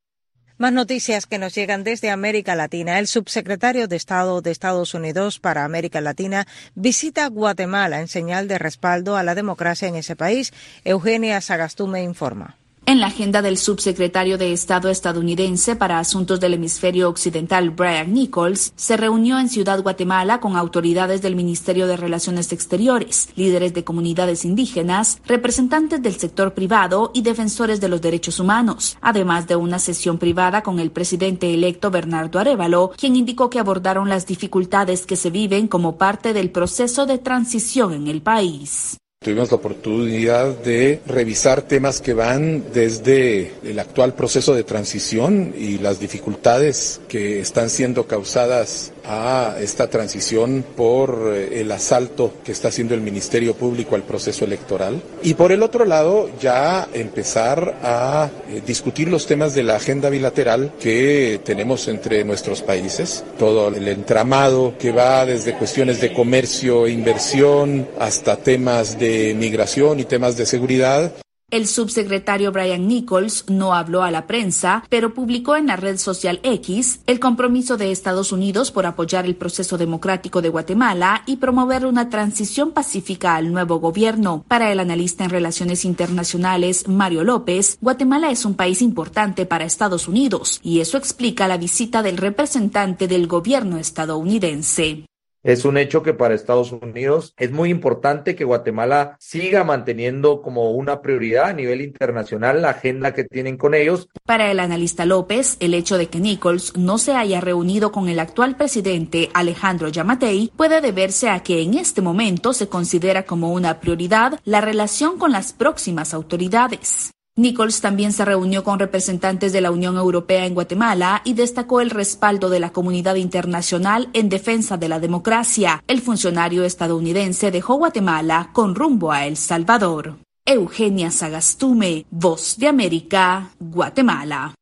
Más 0.65 0.73
noticias 0.73 1.27
que 1.27 1.37
nos 1.37 1.55
llegan 1.55 1.85
desde 1.85 2.09
América 2.09 2.55
Latina. 2.55 2.99
El 2.99 3.07
subsecretario 3.07 3.87
de 3.87 3.97
Estado 3.97 4.41
de 4.41 4.51
Estados 4.51 4.95
Unidos 4.95 5.39
para 5.39 5.63
América 5.63 6.01
Latina 6.01 6.47
visita 6.75 7.27
Guatemala 7.27 8.01
en 8.01 8.09
señal 8.09 8.49
de 8.49 8.57
respaldo 8.57 9.19
a 9.19 9.23
la 9.23 9.35
democracia 9.35 9.89
en 9.89 9.97
ese 9.97 10.17
país. 10.17 10.55
Eugenia 10.83 11.43
Sagastume 11.43 12.03
informa. 12.03 12.57
En 12.87 13.01
la 13.01 13.07
agenda 13.07 13.41
del 13.41 13.57
subsecretario 13.57 14.37
de 14.37 14.53
Estado 14.53 14.91
estadounidense 14.91 15.75
para 15.75 15.99
Asuntos 15.99 16.39
del 16.39 16.53
Hemisferio 16.53 17.09
Occidental, 17.09 17.71
Brian 17.71 18.13
Nichols, 18.13 18.75
se 18.77 18.99
reunió 18.99 19.39
en 19.39 19.49
Ciudad 19.49 19.83
Guatemala 19.83 20.39
con 20.39 20.55
autoridades 20.55 21.23
del 21.23 21.35
Ministerio 21.35 21.87
de 21.87 21.97
Relaciones 21.97 22.53
Exteriores, 22.53 23.31
líderes 23.37 23.73
de 23.73 23.85
comunidades 23.85 24.45
indígenas, 24.45 25.19
representantes 25.27 26.03
del 26.03 26.17
sector 26.17 26.53
privado 26.53 27.11
y 27.15 27.23
defensores 27.23 27.81
de 27.81 27.89
los 27.89 28.03
derechos 28.03 28.39
humanos, 28.39 28.99
además 29.01 29.49
de 29.49 29.57
una 29.57 29.79
sesión 29.79 30.19
privada 30.19 30.63
con 30.63 30.79
el 30.79 30.91
presidente 30.91 31.55
electo 31.55 31.91
Bernardo 31.91 32.39
Arevalo, 32.39 32.93
quien 32.99 33.17
indicó 33.17 33.49
que 33.49 33.61
abordaron 33.61 34.11
las 34.11 34.27
dificultades 34.27 35.07
que 35.07 35.17
se 35.17 35.31
viven 35.31 35.69
como 35.69 35.97
parte 35.97 36.35
del 36.35 36.51
proceso 36.51 37.07
de 37.07 37.17
transición 37.17 37.95
en 37.95 38.09
el 38.09 38.21
país. 38.21 38.99
Tuvimos 39.25 39.51
la 39.51 39.57
oportunidad 39.57 40.49
de 40.59 41.01
revisar 41.07 41.63
temas 41.63 42.03
que 42.03 42.13
van 42.13 42.63
desde 42.75 43.53
el 43.65 43.79
actual 43.79 44.13
proceso 44.15 44.55
de 44.55 44.65
transición 44.65 45.55
y 45.59 45.79
las 45.79 45.99
dificultades 45.99 47.01
que 47.09 47.41
están 47.41 47.71
siendo 47.71 48.07
causadas 48.07 48.93
a 49.05 49.57
esta 49.61 49.89
transición 49.89 50.65
por 50.77 51.33
eh, 51.35 51.61
el 51.61 51.71
asalto 51.73 52.35
que 52.45 52.53
está 52.53 52.69
haciendo 52.69 52.95
el 52.95 53.01
Ministerio 53.01 53.55
Público 53.55 53.95
al 53.95 54.03
proceso 54.03 54.45
electoral. 54.45 55.03
Y 55.23 55.35
por 55.35 55.53
el 55.53 55.63
otro 55.63 55.85
lado, 55.85 56.31
ya 56.41 56.89
empezar 56.93 57.79
a 57.83 58.31
eh, 58.49 58.63
discutir 58.67 59.09
los 59.09 59.27
temas 59.27 59.55
de 59.55 59.63
la 59.63 59.77
agenda 59.77 60.11
bilateral 60.11 60.73
que 60.81 61.41
tenemos 61.45 61.89
entre 61.89 62.25
nuestros 62.25 62.63
países, 62.63 63.25
todo 63.39 63.69
el 63.69 63.89
entramado 63.89 64.75
que 64.79 64.93
va 64.93 65.27
desde 65.27 65.57
cuestiones 65.57 66.01
de 66.01 66.13
comercio 66.13 66.87
e 66.87 66.93
inversión 66.93 67.89
hasta 67.99 68.37
temas 68.37 68.99
de 68.99 69.35
migración 69.37 70.01
y 70.01 70.05
temas 70.05 70.37
de 70.37 70.47
seguridad. 70.47 71.13
El 71.55 71.69
subsecretario 71.69 72.51
Brian 72.51 72.89
Nichols 72.89 73.45
no 73.47 73.75
habló 73.75 74.03
a 74.03 74.11
la 74.11 74.27
prensa, 74.27 74.83
pero 74.89 75.15
publicó 75.15 75.55
en 75.55 75.69
la 75.69 75.77
red 75.77 75.99
social 75.99 76.41
X 76.43 76.99
el 77.07 77.21
compromiso 77.21 77.77
de 77.77 77.93
Estados 77.93 78.33
Unidos 78.33 78.73
por 78.73 78.87
apoyar 78.87 79.25
el 79.25 79.37
proceso 79.37 79.79
democrático 79.79 80.43
de 80.43 80.49
Guatemala 80.49 81.23
y 81.27 81.37
promover 81.37 81.87
una 81.87 82.11
transición 82.11 82.73
pacífica 82.73 83.37
al 83.37 83.53
nuevo 83.53 83.79
gobierno. 83.79 84.45
Para 84.49 84.73
el 84.73 84.81
analista 84.81 85.23
en 85.23 85.31
relaciones 85.31 85.85
internacionales 85.85 86.89
Mario 86.89 87.23
López, 87.23 87.79
Guatemala 87.81 88.33
es 88.33 88.45
un 88.45 88.57
país 88.57 88.83
importante 88.83 89.47
para 89.47 89.65
Estados 89.65 90.09
Unidos 90.09 90.59
y 90.61 90.81
eso 90.81 90.99
explica 90.99 91.47
la 91.47 91.57
visita 91.57 92.03
del 92.03 92.17
representante 92.17 93.07
del 93.07 93.29
gobierno 93.29 93.79
estadounidense. 93.79 95.05
Es 95.45 95.67
un 95.67 95.77
hecho 95.77 96.03
que 96.03 96.15
para 96.15 96.35
Estados 96.35 96.73
Unidos 96.73 97.35
es 97.37 97.53
muy 97.53 97.69
importante 97.69 98.35
que 98.35 98.45
Guatemala 98.45 99.17
siga 99.21 99.63
manteniendo 99.63 100.41
como 100.41 100.71
una 100.71 101.03
prioridad 101.03 101.51
a 101.51 101.53
nivel 101.53 101.83
internacional 101.83 102.63
la 102.63 102.71
agenda 102.71 103.13
que 103.13 103.25
tienen 103.25 103.59
con 103.59 103.75
ellos. 103.75 104.09
Para 104.25 104.51
el 104.51 104.59
analista 104.59 105.05
López, 105.05 105.59
el 105.61 105.75
hecho 105.75 105.99
de 105.99 106.07
que 106.07 106.19
Nichols 106.19 106.79
no 106.79 106.97
se 106.97 107.13
haya 107.13 107.43
reunido 107.43 107.93
con 107.93 108.09
el 108.09 108.21
actual 108.21 108.57
presidente 108.57 109.29
Alejandro 109.35 109.89
Yamatei 109.89 110.51
puede 110.57 110.81
deberse 110.81 111.29
a 111.29 111.41
que 111.41 111.61
en 111.61 111.75
este 111.75 112.01
momento 112.01 112.55
se 112.55 112.71
considera 112.71 113.25
como 113.25 113.53
una 113.53 113.81
prioridad 113.81 114.41
la 114.45 114.63
relación 114.63 115.19
con 115.19 115.31
las 115.31 115.53
próximas 115.53 116.15
autoridades. 116.15 117.11
Nichols 117.37 117.81
también 117.81 118.13
se 118.13 118.25
reunió 118.25 118.63
con 118.63 118.79
representantes 118.79 119.53
de 119.53 119.61
la 119.61 119.73
Unión 119.73 119.97
Europea 119.97 120.47
en 120.47 120.55
Guatemala 120.55 121.21
y 121.25 121.35
destacó 121.35 121.81
el 121.81 121.91
respaldo 121.91 122.49
de 122.49 122.61
la 122.61 122.71
comunidad 122.71 123.17
internacional 123.17 124.09
en 124.13 124.29
defensa 124.29 124.77
de 124.77 124.89
la 124.89 125.01
democracia. 125.01 125.83
El 125.89 126.01
funcionario 126.01 126.63
estadounidense 126.63 127.51
dejó 127.51 127.75
Guatemala 127.75 128.51
con 128.53 128.77
rumbo 128.77 129.11
a 129.11 129.27
El 129.27 129.37
Salvador. 129.37 130.19
Eugenia 130.47 131.11
Sagastume, 131.11 132.07
Voz 132.09 132.57
de 132.57 132.69
América, 132.69 133.51
Guatemala. 133.59 134.55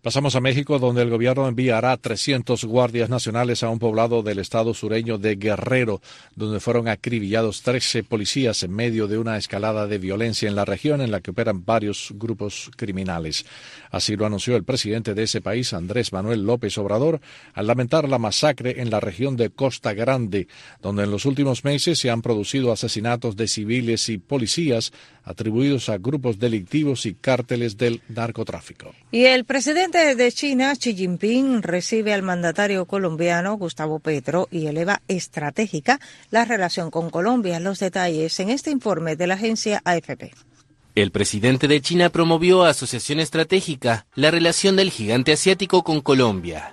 Pasamos 0.00 0.36
a 0.36 0.40
México, 0.40 0.78
donde 0.78 1.02
el 1.02 1.10
gobierno 1.10 1.48
enviará 1.48 1.96
300 1.96 2.62
guardias 2.64 3.10
nacionales 3.10 3.64
a 3.64 3.68
un 3.68 3.80
poblado 3.80 4.22
del 4.22 4.38
estado 4.38 4.72
sureño 4.72 5.18
de 5.18 5.34
Guerrero, 5.34 6.00
donde 6.36 6.60
fueron 6.60 6.86
acribillados 6.86 7.62
13 7.62 8.04
policías 8.04 8.62
en 8.62 8.72
medio 8.72 9.08
de 9.08 9.18
una 9.18 9.36
escalada 9.36 9.88
de 9.88 9.98
violencia 9.98 10.48
en 10.48 10.54
la 10.54 10.64
región 10.64 11.00
en 11.00 11.10
la 11.10 11.20
que 11.20 11.32
operan 11.32 11.64
varios 11.64 12.12
grupos 12.14 12.70
criminales. 12.76 13.44
Así 13.90 14.14
lo 14.14 14.24
anunció 14.24 14.54
el 14.54 14.62
presidente 14.62 15.14
de 15.14 15.24
ese 15.24 15.40
país, 15.40 15.72
Andrés 15.72 16.12
Manuel 16.12 16.44
López 16.44 16.78
Obrador, 16.78 17.20
al 17.54 17.66
lamentar 17.66 18.08
la 18.08 18.18
masacre 18.18 18.80
en 18.80 18.90
la 18.90 19.00
región 19.00 19.36
de 19.36 19.50
Costa 19.50 19.94
Grande, 19.94 20.46
donde 20.80 21.02
en 21.02 21.10
los 21.10 21.26
últimos 21.26 21.64
meses 21.64 21.98
se 21.98 22.10
han 22.10 22.22
producido 22.22 22.70
asesinatos 22.70 23.34
de 23.34 23.48
civiles 23.48 24.08
y 24.10 24.18
policías 24.18 24.92
atribuidos 25.28 25.88
a 25.90 25.98
grupos 25.98 26.38
delictivos 26.38 27.04
y 27.06 27.14
cárteles 27.14 27.76
del 27.76 28.00
narcotráfico. 28.08 28.94
Y 29.10 29.26
el 29.26 29.44
presidente 29.44 30.14
de 30.14 30.32
China, 30.32 30.74
Xi 30.74 30.94
Jinping, 30.94 31.62
recibe 31.62 32.14
al 32.14 32.22
mandatario 32.22 32.86
colombiano 32.86 33.54
Gustavo 33.56 34.00
Petro 34.00 34.48
y 34.50 34.66
eleva 34.66 35.02
estratégica 35.06 36.00
la 36.30 36.44
relación 36.44 36.90
con 36.90 37.10
Colombia. 37.10 37.60
Los 37.60 37.78
detalles 37.78 38.40
en 38.40 38.48
este 38.48 38.70
informe 38.70 39.16
de 39.16 39.26
la 39.26 39.34
agencia 39.34 39.82
AFP. 39.84 40.32
El 40.94 41.12
presidente 41.12 41.68
de 41.68 41.80
China 41.80 42.08
promovió 42.08 42.64
asociación 42.64 43.20
estratégica, 43.20 44.06
la 44.14 44.30
relación 44.30 44.76
del 44.76 44.90
gigante 44.90 45.32
asiático 45.32 45.84
con 45.84 46.00
Colombia. 46.00 46.72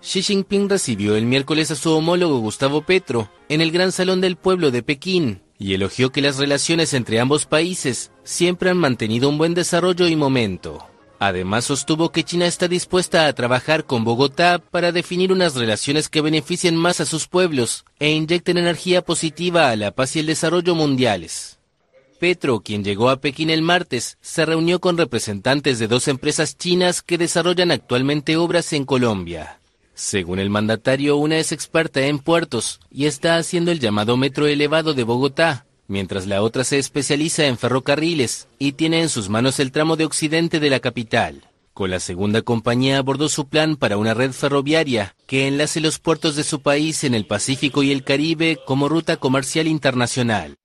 Xi 0.00 0.22
Jinping 0.22 0.68
recibió 0.68 1.16
el 1.16 1.26
miércoles 1.26 1.70
a 1.72 1.74
su 1.74 1.90
homólogo 1.90 2.38
Gustavo 2.38 2.82
Petro 2.82 3.28
en 3.48 3.60
el 3.60 3.72
Gran 3.72 3.90
Salón 3.90 4.20
del 4.20 4.36
Pueblo 4.36 4.70
de 4.70 4.82
Pekín 4.84 5.42
y 5.58 5.74
elogió 5.74 6.10
que 6.10 6.20
las 6.20 6.38
relaciones 6.38 6.94
entre 6.94 7.20
ambos 7.20 7.46
países 7.46 8.12
siempre 8.22 8.70
han 8.70 8.78
mantenido 8.78 9.28
un 9.28 9.38
buen 9.38 9.54
desarrollo 9.54 10.06
y 10.06 10.16
momento. 10.16 10.86
Además 11.18 11.64
sostuvo 11.64 12.12
que 12.12 12.22
China 12.22 12.46
está 12.46 12.68
dispuesta 12.68 13.26
a 13.26 13.32
trabajar 13.32 13.84
con 13.84 14.04
Bogotá 14.04 14.58
para 14.58 14.92
definir 14.92 15.32
unas 15.32 15.56
relaciones 15.56 16.08
que 16.08 16.20
beneficien 16.20 16.76
más 16.76 17.00
a 17.00 17.06
sus 17.06 17.26
pueblos 17.26 17.84
e 17.98 18.12
inyecten 18.12 18.56
energía 18.56 19.02
positiva 19.02 19.70
a 19.70 19.76
la 19.76 19.90
paz 19.90 20.14
y 20.14 20.20
el 20.20 20.26
desarrollo 20.26 20.76
mundiales. 20.76 21.58
Petro, 22.20 22.60
quien 22.60 22.84
llegó 22.84 23.10
a 23.10 23.20
Pekín 23.20 23.50
el 23.50 23.62
martes, 23.62 24.18
se 24.20 24.44
reunió 24.44 24.80
con 24.80 24.96
representantes 24.96 25.78
de 25.78 25.88
dos 25.88 26.08
empresas 26.08 26.56
chinas 26.56 27.02
que 27.02 27.18
desarrollan 27.18 27.70
actualmente 27.70 28.36
obras 28.36 28.72
en 28.72 28.84
Colombia. 28.84 29.57
Según 29.98 30.38
el 30.38 30.48
mandatario, 30.48 31.16
una 31.16 31.38
es 31.38 31.50
experta 31.50 32.02
en 32.02 32.20
puertos 32.20 32.78
y 32.88 33.06
está 33.06 33.36
haciendo 33.36 33.72
el 33.72 33.80
llamado 33.80 34.16
metro 34.16 34.46
elevado 34.46 34.94
de 34.94 35.02
Bogotá, 35.02 35.66
mientras 35.88 36.28
la 36.28 36.40
otra 36.40 36.62
se 36.62 36.78
especializa 36.78 37.46
en 37.46 37.58
ferrocarriles 37.58 38.46
y 38.60 38.74
tiene 38.74 39.00
en 39.00 39.08
sus 39.08 39.28
manos 39.28 39.58
el 39.58 39.72
tramo 39.72 39.96
de 39.96 40.04
occidente 40.04 40.60
de 40.60 40.70
la 40.70 40.78
capital. 40.78 41.48
Con 41.74 41.90
la 41.90 41.98
segunda 41.98 42.42
compañía 42.42 42.98
abordó 42.98 43.28
su 43.28 43.48
plan 43.48 43.74
para 43.74 43.96
una 43.96 44.14
red 44.14 44.30
ferroviaria 44.30 45.16
que 45.26 45.48
enlace 45.48 45.80
los 45.80 45.98
puertos 45.98 46.36
de 46.36 46.44
su 46.44 46.62
país 46.62 47.02
en 47.02 47.16
el 47.16 47.26
Pacífico 47.26 47.82
y 47.82 47.90
el 47.90 48.04
Caribe 48.04 48.60
como 48.64 48.88
ruta 48.88 49.16
comercial 49.16 49.66
internacional. 49.66 50.58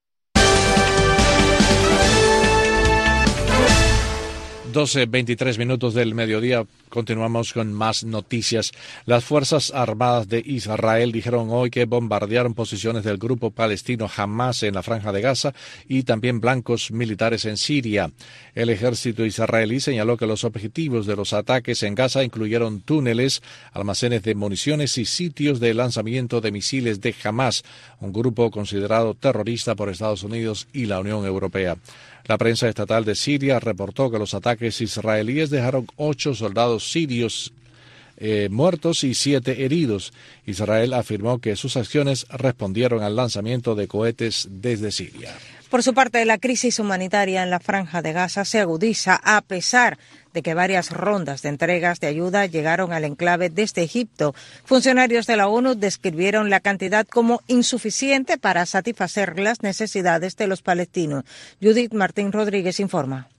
12, 4.73 5.05
23 5.05 5.59
minutos 5.59 5.93
del 5.93 6.15
mediodía. 6.15 6.65
Continuamos 6.89 7.53
con 7.53 7.71
más 7.73 8.03
noticias. 8.03 8.71
Las 9.05 9.23
Fuerzas 9.23 9.71
Armadas 9.71 10.27
de 10.27 10.41
Israel 10.43 11.11
dijeron 11.11 11.49
hoy 11.51 11.69
que 11.69 11.85
bombardearon 11.85 12.55
posiciones 12.55 13.03
del 13.03 13.19
grupo 13.19 13.51
palestino 13.51 14.09
Hamas 14.15 14.63
en 14.63 14.73
la 14.73 14.81
Franja 14.81 15.11
de 15.11 15.21
Gaza 15.21 15.53
y 15.87 16.03
también 16.03 16.41
blancos 16.41 16.89
militares 16.89 17.45
en 17.45 17.57
Siria. 17.57 18.11
El 18.55 18.71
ejército 18.71 19.23
israelí 19.25 19.79
señaló 19.79 20.17
que 20.17 20.25
los 20.25 20.43
objetivos 20.43 21.05
de 21.05 21.15
los 21.15 21.33
ataques 21.33 21.83
en 21.83 21.93
Gaza 21.93 22.23
incluyeron 22.23 22.81
túneles, 22.81 23.43
almacenes 23.73 24.23
de 24.23 24.33
municiones 24.33 24.97
y 24.97 25.05
sitios 25.05 25.59
de 25.59 25.75
lanzamiento 25.75 26.41
de 26.41 26.51
misiles 26.51 26.99
de 26.99 27.13
Hamas, 27.23 27.63
un 27.99 28.11
grupo 28.11 28.49
considerado 28.49 29.13
terrorista 29.13 29.75
por 29.75 29.89
Estados 29.89 30.23
Unidos 30.23 30.67
y 30.73 30.87
la 30.87 30.99
Unión 30.99 31.27
Europea. 31.27 31.77
La 32.25 32.37
prensa 32.37 32.69
estatal 32.69 33.03
de 33.03 33.15
Siria 33.15 33.59
reportó 33.59 34.09
que 34.09 34.19
los 34.19 34.33
ataques 34.33 34.79
israelíes 34.79 35.49
dejaron 35.49 35.87
ocho 35.97 36.33
soldados 36.33 36.89
sirios 36.91 37.53
eh, 38.17 38.47
muertos 38.49 39.03
y 39.03 39.13
siete 39.13 39.65
heridos. 39.65 40.13
Israel 40.45 40.93
afirmó 40.93 41.39
que 41.39 41.55
sus 41.55 41.75
acciones 41.75 42.25
respondieron 42.29 43.03
al 43.03 43.15
lanzamiento 43.15 43.75
de 43.75 43.87
cohetes 43.87 44.47
desde 44.49 44.91
Siria. 44.91 45.35
Por 45.73 45.81
su 45.81 45.95
parte, 45.95 46.23
la 46.23 46.37
crisis 46.37 46.77
humanitaria 46.77 47.41
en 47.41 47.49
la 47.49 47.59
franja 47.59 48.03
de 48.03 48.13
Gaza 48.13 48.45
se 48.45 48.59
agudiza 48.59 49.19
a 49.23 49.41
pesar 49.41 49.97
de 50.31 50.43
que 50.43 50.53
varias 50.53 50.91
rondas 50.91 51.41
de 51.41 51.49
entregas 51.49 51.99
de 51.99 52.05
ayuda 52.05 52.45
llegaron 52.45 52.93
al 52.93 53.05
enclave 53.05 53.49
desde 53.49 53.81
Egipto. 53.81 54.35
Funcionarios 54.65 55.25
de 55.25 55.35
la 55.35 55.47
ONU 55.47 55.73
describieron 55.73 56.51
la 56.51 56.59
cantidad 56.59 57.07
como 57.07 57.41
insuficiente 57.47 58.37
para 58.37 58.67
satisfacer 58.67 59.39
las 59.39 59.63
necesidades 59.63 60.37
de 60.37 60.45
los 60.45 60.61
palestinos. 60.61 61.23
Judith 61.59 61.91
Martín 61.91 62.31
Rodríguez 62.31 62.79
informa. 62.79 63.29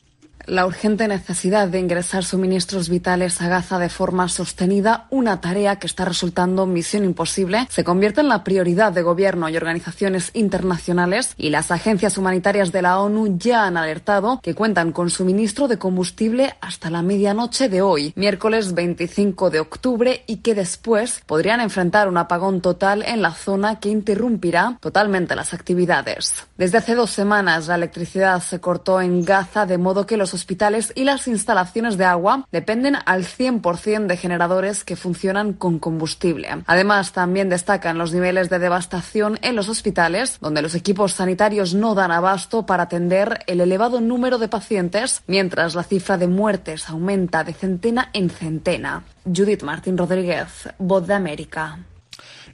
La 0.47 0.67
urgente 0.67 1.09
necesidad 1.09 1.69
de 1.69 1.79
ingresar 1.79 2.25
suministros 2.25 2.89
vitales 2.89 3.41
a 3.41 3.49
Gaza 3.49 3.79
de 3.79 3.89
forma 3.89 4.29
sostenida, 4.29 5.07
una 5.11 5.41
tarea 5.41 5.77
que 5.77 5.87
está 5.87 6.05
resultando 6.05 6.67
misión 6.67 7.05
imposible, 7.05 7.67
se 7.71 7.85
convierte 7.85 8.21
en 8.21 8.29
la 8.29 8.45
prioridad 8.45 8.93
de 8.93 9.03
gobierno 9.03 9.49
y 9.49 9.57
organizaciones 9.57 10.31
internacionales 10.35 11.35
y 11.37 11.51
las 11.51 11.71
agencias 11.71 12.19
humanitarias 12.19 12.73
de 12.73 12.83
la 12.83 13.01
ONU 13.01 13.39
ya 13.39 13.65
han 13.65 13.77
alertado 13.77 14.41
que 14.43 14.55
cuentan 14.55 14.93
con 14.93 15.11
suministro 15.11 15.69
de 15.69 15.79
combustible 15.79 16.55
hasta 16.61 16.91
la 16.91 17.03
medianoche 17.03 17.69
de 17.69 17.83
hoy, 17.83 18.13
miércoles 18.17 18.75
25 18.75 19.51
de 19.51 19.61
octubre, 19.61 20.25
y 20.27 20.39
que 20.39 20.55
después 20.55 21.23
podrían 21.27 21.61
enfrentar 21.61 22.09
un 22.09 22.17
apagón 22.17 22.61
total 22.61 23.03
en 23.03 23.23
la 23.23 23.33
zona 23.33 23.81
que 23.81 23.89
interrumpirá 23.89 24.79
totalmente 24.81 25.35
las 25.35 25.55
actividades. 25.55 26.47
Desde 26.57 26.79
hace 26.79 26.95
dos 26.95 27.11
semanas 27.11 27.69
la 27.69 27.77
electricidad 27.77 28.43
se 28.43 28.61
cortó 28.61 29.01
en 29.01 29.25
Gaza 29.25 29.67
de 29.67 29.79
modo 29.79 30.07
que 30.07 30.17
los 30.17 30.34
hospitales 30.35 30.93
y 30.95 31.05
las 31.05 31.29
instalaciones 31.29 31.97
de 31.97 32.05
agua 32.05 32.47
dependen 32.53 32.97
al 33.07 33.25
100% 33.25 34.07
de 34.07 34.17
generadores 34.17 34.85
que 34.85 34.97
funcionan 34.97 35.53
con 35.53 35.79
combustible. 35.79 36.49
Además, 36.67 37.13
también 37.13 37.49
destacan 37.49 37.99
los 37.99 38.13
niveles 38.13 38.51
de 38.51 38.59
devastación 38.59 39.39
en 39.43 39.57
los 39.57 39.69
hospitales, 39.69 40.39
donde 40.41 40.63
los 40.63 40.75
equipos 40.75 41.13
sanitarios 41.13 41.75
no 41.75 41.95
dan 41.95 42.11
abasto 42.11 42.67
para 42.67 42.85
atender 42.85 43.41
el 43.47 43.61
elevado 43.61 44.01
número 44.01 44.39
de 44.39 44.49
pacientes, 44.49 45.23
mientras 45.27 45.75
la 45.75 45.85
cifra 45.85 46.19
de 46.19 46.27
muertes 46.27 46.89
aumenta 46.89 47.45
de 47.45 47.55
centena 47.55 48.11
en 48.13 48.31
centena. 48.31 49.05
Judith 49.25 49.63
Martín 49.63 49.97
Rodríguez, 49.97 50.69
Voz 50.79 51.07
de 51.07 51.15
América. 51.15 51.79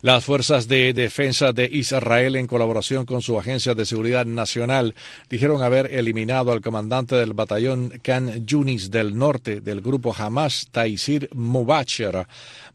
Las 0.03 0.25
fuerzas 0.25 0.67
de 0.67 0.95
defensa 0.95 1.53
de 1.53 1.69
Israel, 1.71 2.35
en 2.37 2.47
colaboración 2.47 3.05
con 3.05 3.21
su 3.21 3.39
agencia 3.39 3.75
de 3.75 3.85
seguridad 3.85 4.25
nacional, 4.25 4.95
dijeron 5.29 5.63
haber 5.63 5.93
eliminado 5.93 6.53
al 6.53 6.63
comandante 6.63 7.17
del 7.17 7.35
batallón 7.35 8.01
Khan 8.03 8.47
Yunis 8.47 8.91
del 8.91 9.19
norte 9.19 9.61
del 9.61 9.83
grupo 9.83 10.15
Hamas, 10.17 10.69
Taisir 10.71 11.29
Mubacher. 11.35 12.27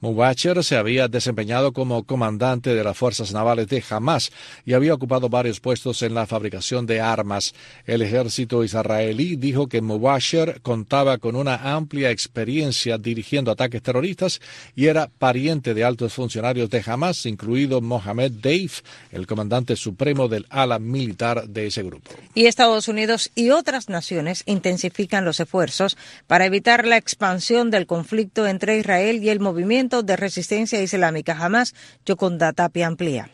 Mubacher 0.02 0.64
se 0.64 0.78
había 0.78 1.08
desempeñado 1.08 1.74
como 1.74 2.04
comandante 2.04 2.76
de 2.76 2.84
las 2.84 2.96
fuerzas 2.96 3.34
navales 3.34 3.70
de 3.70 3.84
Hamas 3.90 4.32
y 4.64 4.74
había 4.74 4.94
ocupado 4.94 5.28
varios 5.28 5.60
puestos 5.60 6.04
en 6.04 6.14
la 6.14 6.28
fabricación 6.28 6.86
de 6.86 7.02
armas. 7.02 7.56
El 7.88 8.04
ejército 8.04 8.64
israelí 8.64 9.36
dijo 9.36 9.66
que 9.66 9.82
Mubacher 9.82 10.62
contaba 10.62 11.18
con 11.18 11.36
una 11.36 11.74
amplia 11.74 12.12
experiencia 12.12 13.00
dirigiendo 13.00 13.50
ataques 13.50 13.82
terroristas 13.82 14.42
y 14.76 14.86
era 14.86 15.10
pariente 15.18 15.74
de 15.74 15.84
altos 15.84 16.14
funcionarios 16.14 16.70
de 16.70 16.84
Hamas, 16.86 17.15
incluido 17.26 17.82
Mohamed 17.82 18.32
Deif, 18.32 18.82
el 19.12 19.28
comandante 19.28 19.76
supremo 19.76 20.28
del 20.28 20.46
ala 20.50 20.80
militar 20.80 21.48
de 21.48 21.68
ese 21.68 21.84
grupo. 21.84 22.12
Y 22.34 22.48
Estados 22.48 22.88
Unidos 22.88 23.32
y 23.36 23.52
otras 23.52 23.90
naciones 23.90 24.44
intensifican 24.46 25.24
los 25.24 25.40
esfuerzos 25.40 25.98
para 26.28 26.46
evitar 26.46 26.86
la 26.86 26.98
expansión 26.98 27.72
del 27.72 27.86
conflicto 27.86 28.48
entre 28.48 28.80
Israel 28.80 29.24
y 29.24 29.30
el 29.30 29.40
movimiento 29.40 30.04
de 30.04 30.16
resistencia 30.16 30.82
islámica 30.82 31.36
jamás, 31.36 31.76
Yoconda 32.06 32.54
Tapia 32.54 32.88
amplía. 32.88 33.30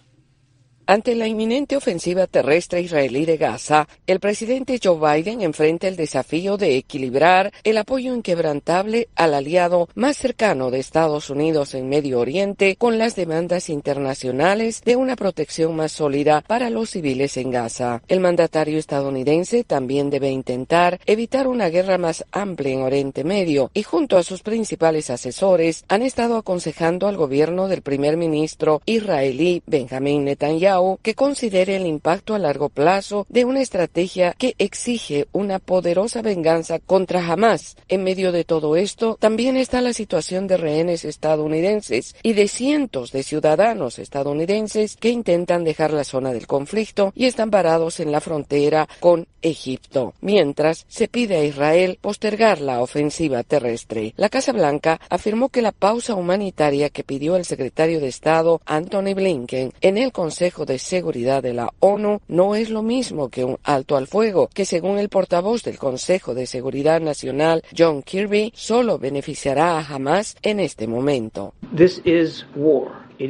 Ante 0.88 1.16
la 1.16 1.28
inminente 1.28 1.78
ofensiva 1.78 2.26
terrestre 2.28 2.82
israelí 2.82 3.26
de 3.26 3.38
Gaza, 3.38 3.88
el 4.08 4.20
presidente 4.20 4.80
Joe 4.84 4.98
Biden 4.98 5.42
enfrenta 5.42 5.88
el 5.88 5.96
desafío 5.96 6.58
de 6.58 6.76
equilibrar 6.76 7.54
el 7.64 7.78
apoyo 7.78 8.16
inquebrantable 8.16 9.08
al 9.16 9.36
aliado 9.36 9.88
más 9.94 10.18
cercano 10.18 10.72
de 10.72 10.80
Estados 10.80 11.30
Unidos 11.30 11.76
en 11.76 11.88
Medio 11.88 12.20
Oriente 12.20 12.76
con 12.78 12.98
las 12.98 13.16
demandas 13.16 13.70
internacionales 13.70 14.82
de 14.84 14.96
una 14.96 15.16
protección 15.16 15.76
más 15.76 15.92
sólida 15.92 16.42
para 16.42 16.70
los 16.70 16.90
civiles 16.90 17.38
en 17.38 17.52
Gaza. 17.52 18.02
El 18.08 18.20
mandatario 18.20 18.80
estadounidense 18.80 19.64
también 19.64 20.10
debe 20.10 20.32
intentar 20.32 21.00
evitar 21.06 21.48
una 21.48 21.70
guerra 21.70 22.00
más 22.00 22.26
amplia 22.32 22.74
en 22.74 22.82
Oriente 22.82 23.24
Medio 23.24 23.70
y 23.74 23.84
junto 23.84 24.18
a 24.18 24.24
sus 24.24 24.42
principales 24.42 25.10
asesores 25.10 25.86
han 25.88 26.02
estado 26.02 26.38
aconsejando 26.38 27.08
al 27.08 27.18
gobierno 27.18 27.68
del 27.68 27.84
primer 27.84 28.18
ministro 28.18 28.82
israelí 28.86 29.62
Benjamin 29.68 30.26
Netanyahu 30.26 30.71
que 31.02 31.16
considere 31.16 31.76
el 31.76 31.86
impacto 31.86 32.34
a 32.34 32.40
largo 32.40 32.70
plazo 32.70 33.26
de 33.30 33.46
una 33.46 33.62
estrategia 33.62 34.34
que 34.38 34.56
exige 34.58 35.28
una 35.32 35.60
poderosa 35.60 36.22
venganza 36.22 36.80
contra 36.80 37.26
Hamas. 37.26 37.76
En 37.88 38.04
medio 38.04 38.32
de 38.32 38.44
todo 38.44 38.76
esto, 38.76 39.18
también 39.20 39.58
está 39.58 39.82
la 39.82 39.94
situación 39.94 40.48
de 40.48 40.58
rehenes 40.58 41.04
estadounidenses 41.04 42.16
y 42.24 42.34
de 42.34 42.48
cientos 42.48 43.12
de 43.12 43.24
ciudadanos 43.24 44.00
estadounidenses 44.00 44.96
que 44.98 45.10
intentan 45.10 45.64
dejar 45.64 45.92
la 45.92 46.04
zona 46.04 46.32
del 46.32 46.48
conflicto 46.48 47.12
y 47.16 47.26
están 47.26 47.52
parados 47.52 48.00
en 48.00 48.12
la 48.12 48.22
frontera 48.22 48.88
con 49.00 49.28
Egipto, 49.42 50.14
mientras 50.22 50.86
se 50.88 51.08
pide 51.08 51.38
a 51.38 51.44
Israel 51.44 51.98
postergar 52.00 52.62
la 52.62 52.82
ofensiva 52.82 53.44
terrestre. 53.44 54.14
La 54.16 54.30
Casa 54.30 54.52
Blanca 54.52 55.00
afirmó 55.10 55.50
que 55.50 55.62
la 55.62 55.72
pausa 55.72 56.16
humanitaria 56.16 56.90
que 56.90 57.04
pidió 57.04 57.36
el 57.36 57.46
secretario 57.46 58.00
de 58.00 58.08
Estado 58.08 58.62
Anthony 58.66 59.14
Blinken 59.16 59.74
en 59.82 59.98
el 59.98 60.12
Consejo 60.12 60.61
de 60.66 60.80
Seguridad 60.80 61.44
de 61.44 61.54
la 61.54 61.72
ONU 61.80 62.22
no 62.28 62.56
es 62.56 62.70
lo 62.70 62.82
mismo 62.84 63.30
que 63.30 63.44
un 63.44 63.58
alto 63.64 63.98
al 63.98 64.08
fuego, 64.08 64.50
que 64.54 64.66
según 64.66 64.98
el 64.98 65.10
portavoz 65.10 65.64
del 65.64 65.78
Consejo 65.78 66.34
de 66.34 66.46
Seguridad 66.46 67.02
Nacional 67.02 67.64
John 67.78 68.04
Kirby 68.04 68.52
solo 68.56 68.98
beneficiará 68.98 69.78
a 69.78 69.86
Hamas 69.86 70.36
en 70.42 70.60
este 70.60 70.88
momento. 70.88 71.54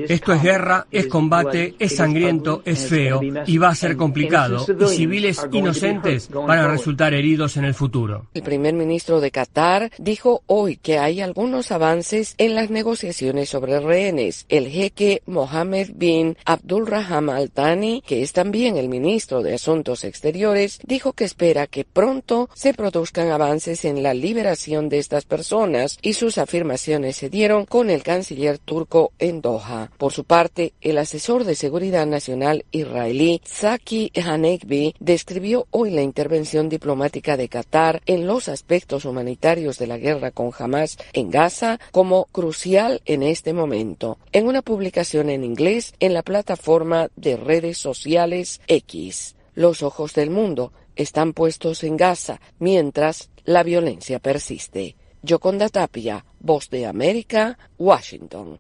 Esto 0.10 0.34
es 0.34 0.42
guerra, 0.42 0.88
es 0.92 1.08
combate, 1.08 1.76
es 1.80 1.96
sangriento, 1.96 2.62
es 2.66 2.88
feo 2.88 3.22
y 3.46 3.58
va 3.58 3.70
a 3.70 3.76
ser 3.76 3.98
complicado. 3.98 4.66
Y 4.68 4.88
civiles 4.88 5.42
inocentes 5.52 6.30
van 6.30 6.60
a 6.60 6.68
resultar 6.68 7.14
heridos 7.14 7.58
en 7.58 7.66
el 7.66 7.74
futuro. 7.74 8.28
El 8.34 8.44
primer 8.44 8.74
ministro 8.74 9.20
de 9.20 9.32
Qatar 9.32 9.92
dijo 9.98 10.44
hoy 10.48 10.78
que 10.78 10.98
hay 10.98 11.22
algunos 11.22 11.72
avances 11.72 12.36
en 12.38 12.56
las 12.56 12.70
negociaciones 12.70 13.50
sobre 13.50 13.80
rehenes. 13.80 14.46
El 14.50 14.68
jeque 14.70 15.22
Mohammed 15.26 15.92
bin 15.96 16.38
Abdulrahman 16.46 17.36
Al 17.36 17.52
Thani, 17.52 18.04
que 18.06 18.22
es 18.22 18.34
también 18.34 18.78
el 18.78 18.90
ministro 18.90 19.42
de 19.42 19.56
Asuntos 19.56 20.04
Exteriores, 20.04 20.80
dijo 20.86 21.14
que 21.14 21.26
espera 21.26 21.68
que 21.68 21.84
pronto 21.84 22.50
se 22.54 22.74
produzcan 22.74 23.30
avances 23.30 23.86
en 23.86 24.04
la 24.04 24.14
liberación 24.14 24.90
de 24.90 25.00
estas 25.00 25.26
personas 25.26 25.98
y 26.02 26.14
sus 26.14 26.38
afirmaciones 26.38 27.18
se 27.18 27.30
dieron 27.30 27.66
con 27.66 27.90
el 27.90 28.04
canciller 28.04 28.58
turco 28.58 29.12
en 29.20 29.42
Doha. 29.42 29.81
Por 29.98 30.12
su 30.12 30.24
parte, 30.24 30.74
el 30.82 30.98
asesor 30.98 31.44
de 31.44 31.56
seguridad 31.56 32.06
nacional 32.06 32.66
israelí 32.72 33.42
Zaki 33.46 34.12
Hanekbi 34.16 34.96
describió 35.00 35.68
hoy 35.72 35.92
la 35.92 36.02
intervención 36.02 36.70
diplomática 36.70 37.38
de 37.38 37.50
Qatar 37.50 38.02
en 38.06 38.28
los 38.28 38.50
aspectos 38.50 39.06
humanitarios 39.06 39.78
de 39.78 39.88
la 39.88 39.98
guerra 39.98 40.32
con 40.32 40.52
Hamas 40.58 40.98
en 41.14 41.30
Gaza 41.30 41.80
como 41.92 42.26
crucial 42.26 43.02
en 43.06 43.24
este 43.24 43.54
momento. 43.54 44.18
En 44.32 44.48
una 44.48 44.62
publicación 44.62 45.30
en 45.30 45.44
inglés 45.44 45.94
en 46.00 46.14
la 46.14 46.24
plataforma 46.24 47.10
de 47.16 47.38
redes 47.38 47.78
sociales 47.78 48.62
X. 48.68 49.36
Los 49.54 49.84
ojos 49.84 50.14
del 50.14 50.30
mundo 50.30 50.72
están 50.96 51.34
puestos 51.34 51.84
en 51.84 51.98
Gaza 51.98 52.40
mientras 52.60 53.30
la 53.44 53.64
violencia 53.64 54.20
persiste. 54.20 54.96
Yoconda 55.24 55.70
Tapia, 55.70 56.26
Voz 56.40 56.70
de 56.70 56.88
América, 56.88 57.58
Washington. 57.78 58.60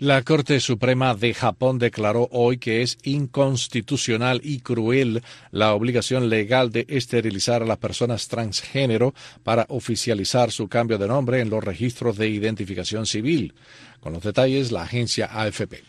La 0.00 0.22
Corte 0.22 0.60
Suprema 0.60 1.16
de 1.16 1.34
Japón 1.34 1.80
declaró 1.80 2.28
hoy 2.30 2.58
que 2.58 2.82
es 2.82 2.98
inconstitucional 3.02 4.40
y 4.44 4.60
cruel 4.60 5.24
la 5.50 5.74
obligación 5.74 6.28
legal 6.28 6.70
de 6.70 6.86
esterilizar 6.88 7.64
a 7.64 7.66
las 7.66 7.78
personas 7.78 8.28
transgénero 8.28 9.12
para 9.42 9.66
oficializar 9.68 10.52
su 10.52 10.68
cambio 10.68 10.98
de 10.98 11.08
nombre 11.08 11.40
en 11.40 11.50
los 11.50 11.64
registros 11.64 12.16
de 12.16 12.28
identificación 12.28 13.06
civil. 13.06 13.54
Con 13.98 14.12
los 14.12 14.22
detalles, 14.22 14.70
la 14.70 14.82
agencia 14.82 15.30
AFP. 15.32 15.82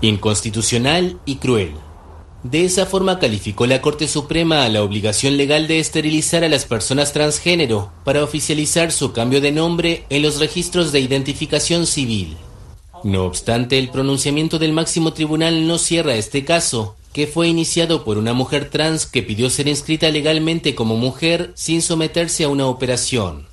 Inconstitucional 0.00 1.20
y 1.24 1.36
cruel. 1.36 1.74
De 2.42 2.64
esa 2.64 2.84
forma 2.84 3.20
calificó 3.20 3.64
la 3.64 3.80
Corte 3.80 4.08
Suprema 4.08 4.64
a 4.64 4.68
la 4.68 4.82
obligación 4.82 5.36
legal 5.36 5.68
de 5.68 5.78
esterilizar 5.78 6.42
a 6.42 6.48
las 6.48 6.64
personas 6.64 7.12
transgénero 7.12 7.92
para 8.02 8.24
oficializar 8.24 8.90
su 8.90 9.12
cambio 9.12 9.40
de 9.40 9.52
nombre 9.52 10.04
en 10.10 10.22
los 10.22 10.40
registros 10.40 10.90
de 10.90 10.98
identificación 10.98 11.86
civil. 11.86 12.36
No 13.04 13.24
obstante, 13.24 13.78
el 13.78 13.90
pronunciamiento 13.90 14.58
del 14.58 14.72
máximo 14.72 15.12
tribunal 15.12 15.66
no 15.66 15.78
cierra 15.78 16.16
este 16.16 16.44
caso, 16.44 16.96
que 17.12 17.26
fue 17.26 17.48
iniciado 17.48 18.04
por 18.04 18.18
una 18.18 18.32
mujer 18.32 18.70
trans 18.70 19.06
que 19.06 19.22
pidió 19.22 19.50
ser 19.50 19.68
inscrita 19.68 20.10
legalmente 20.10 20.74
como 20.74 20.96
mujer 20.96 21.52
sin 21.54 21.82
someterse 21.82 22.44
a 22.44 22.48
una 22.48 22.66
operación. 22.66 23.46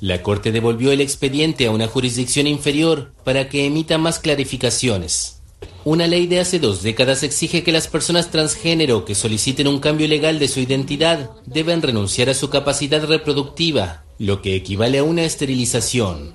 La 0.00 0.22
Corte 0.22 0.52
devolvió 0.52 0.92
el 0.92 1.00
expediente 1.00 1.66
a 1.66 1.70
una 1.70 1.86
jurisdicción 1.86 2.46
inferior 2.46 3.12
para 3.24 3.48
que 3.48 3.66
emita 3.66 3.98
más 3.98 4.18
clarificaciones. 4.18 5.38
Una 5.84 6.06
ley 6.06 6.26
de 6.26 6.40
hace 6.40 6.58
dos 6.58 6.82
décadas 6.82 7.22
exige 7.22 7.62
que 7.62 7.72
las 7.72 7.88
personas 7.88 8.30
transgénero 8.30 9.04
que 9.04 9.14
soliciten 9.14 9.68
un 9.68 9.80
cambio 9.80 10.06
legal 10.06 10.38
de 10.38 10.48
su 10.48 10.60
identidad 10.60 11.30
deben 11.46 11.82
renunciar 11.82 12.30
a 12.30 12.34
su 12.34 12.50
capacidad 12.50 13.04
reproductiva, 13.04 14.04
lo 14.18 14.42
que 14.42 14.54
equivale 14.54 14.98
a 14.98 15.04
una 15.04 15.24
esterilización. 15.24 16.34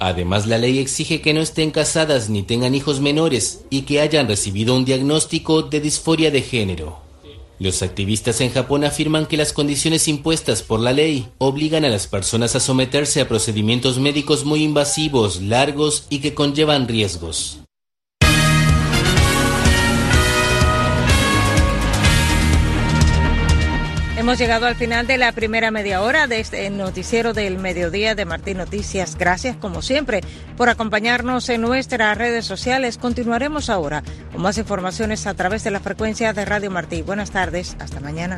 Además, 0.00 0.46
la 0.46 0.56
ley 0.56 0.78
exige 0.78 1.20
que 1.20 1.34
no 1.34 1.42
estén 1.42 1.70
casadas 1.70 2.30
ni 2.30 2.42
tengan 2.42 2.74
hijos 2.74 3.00
menores 3.00 3.64
y 3.68 3.82
que 3.82 4.00
hayan 4.00 4.28
recibido 4.28 4.74
un 4.74 4.86
diagnóstico 4.86 5.60
de 5.60 5.80
disforia 5.80 6.30
de 6.30 6.40
género. 6.40 6.98
Los 7.58 7.82
activistas 7.82 8.40
en 8.40 8.50
Japón 8.50 8.84
afirman 8.84 9.26
que 9.26 9.36
las 9.36 9.52
condiciones 9.52 10.08
impuestas 10.08 10.62
por 10.62 10.80
la 10.80 10.94
ley 10.94 11.28
obligan 11.36 11.84
a 11.84 11.90
las 11.90 12.06
personas 12.06 12.56
a 12.56 12.60
someterse 12.60 13.20
a 13.20 13.28
procedimientos 13.28 13.98
médicos 13.98 14.46
muy 14.46 14.64
invasivos, 14.64 15.42
largos 15.42 16.06
y 16.08 16.20
que 16.20 16.32
conllevan 16.32 16.88
riesgos. 16.88 17.58
Hemos 24.20 24.36
llegado 24.36 24.66
al 24.66 24.74
final 24.74 25.06
de 25.06 25.16
la 25.16 25.32
primera 25.32 25.70
media 25.70 26.02
hora 26.02 26.26
de 26.26 26.40
este 26.40 26.68
noticiero 26.68 27.32
del 27.32 27.56
mediodía 27.56 28.14
de 28.14 28.26
Martín 28.26 28.58
Noticias. 28.58 29.16
Gracias, 29.16 29.56
como 29.56 29.80
siempre, 29.80 30.20
por 30.58 30.68
acompañarnos 30.68 31.48
en 31.48 31.62
nuestras 31.62 32.18
redes 32.18 32.44
sociales. 32.44 32.98
Continuaremos 32.98 33.70
ahora 33.70 34.02
con 34.30 34.42
más 34.42 34.58
informaciones 34.58 35.26
a 35.26 35.32
través 35.32 35.64
de 35.64 35.70
la 35.70 35.80
frecuencia 35.80 36.34
de 36.34 36.44
Radio 36.44 36.70
Martí. 36.70 37.00
Buenas 37.00 37.30
tardes, 37.30 37.78
hasta 37.80 37.98
mañana. 38.00 38.36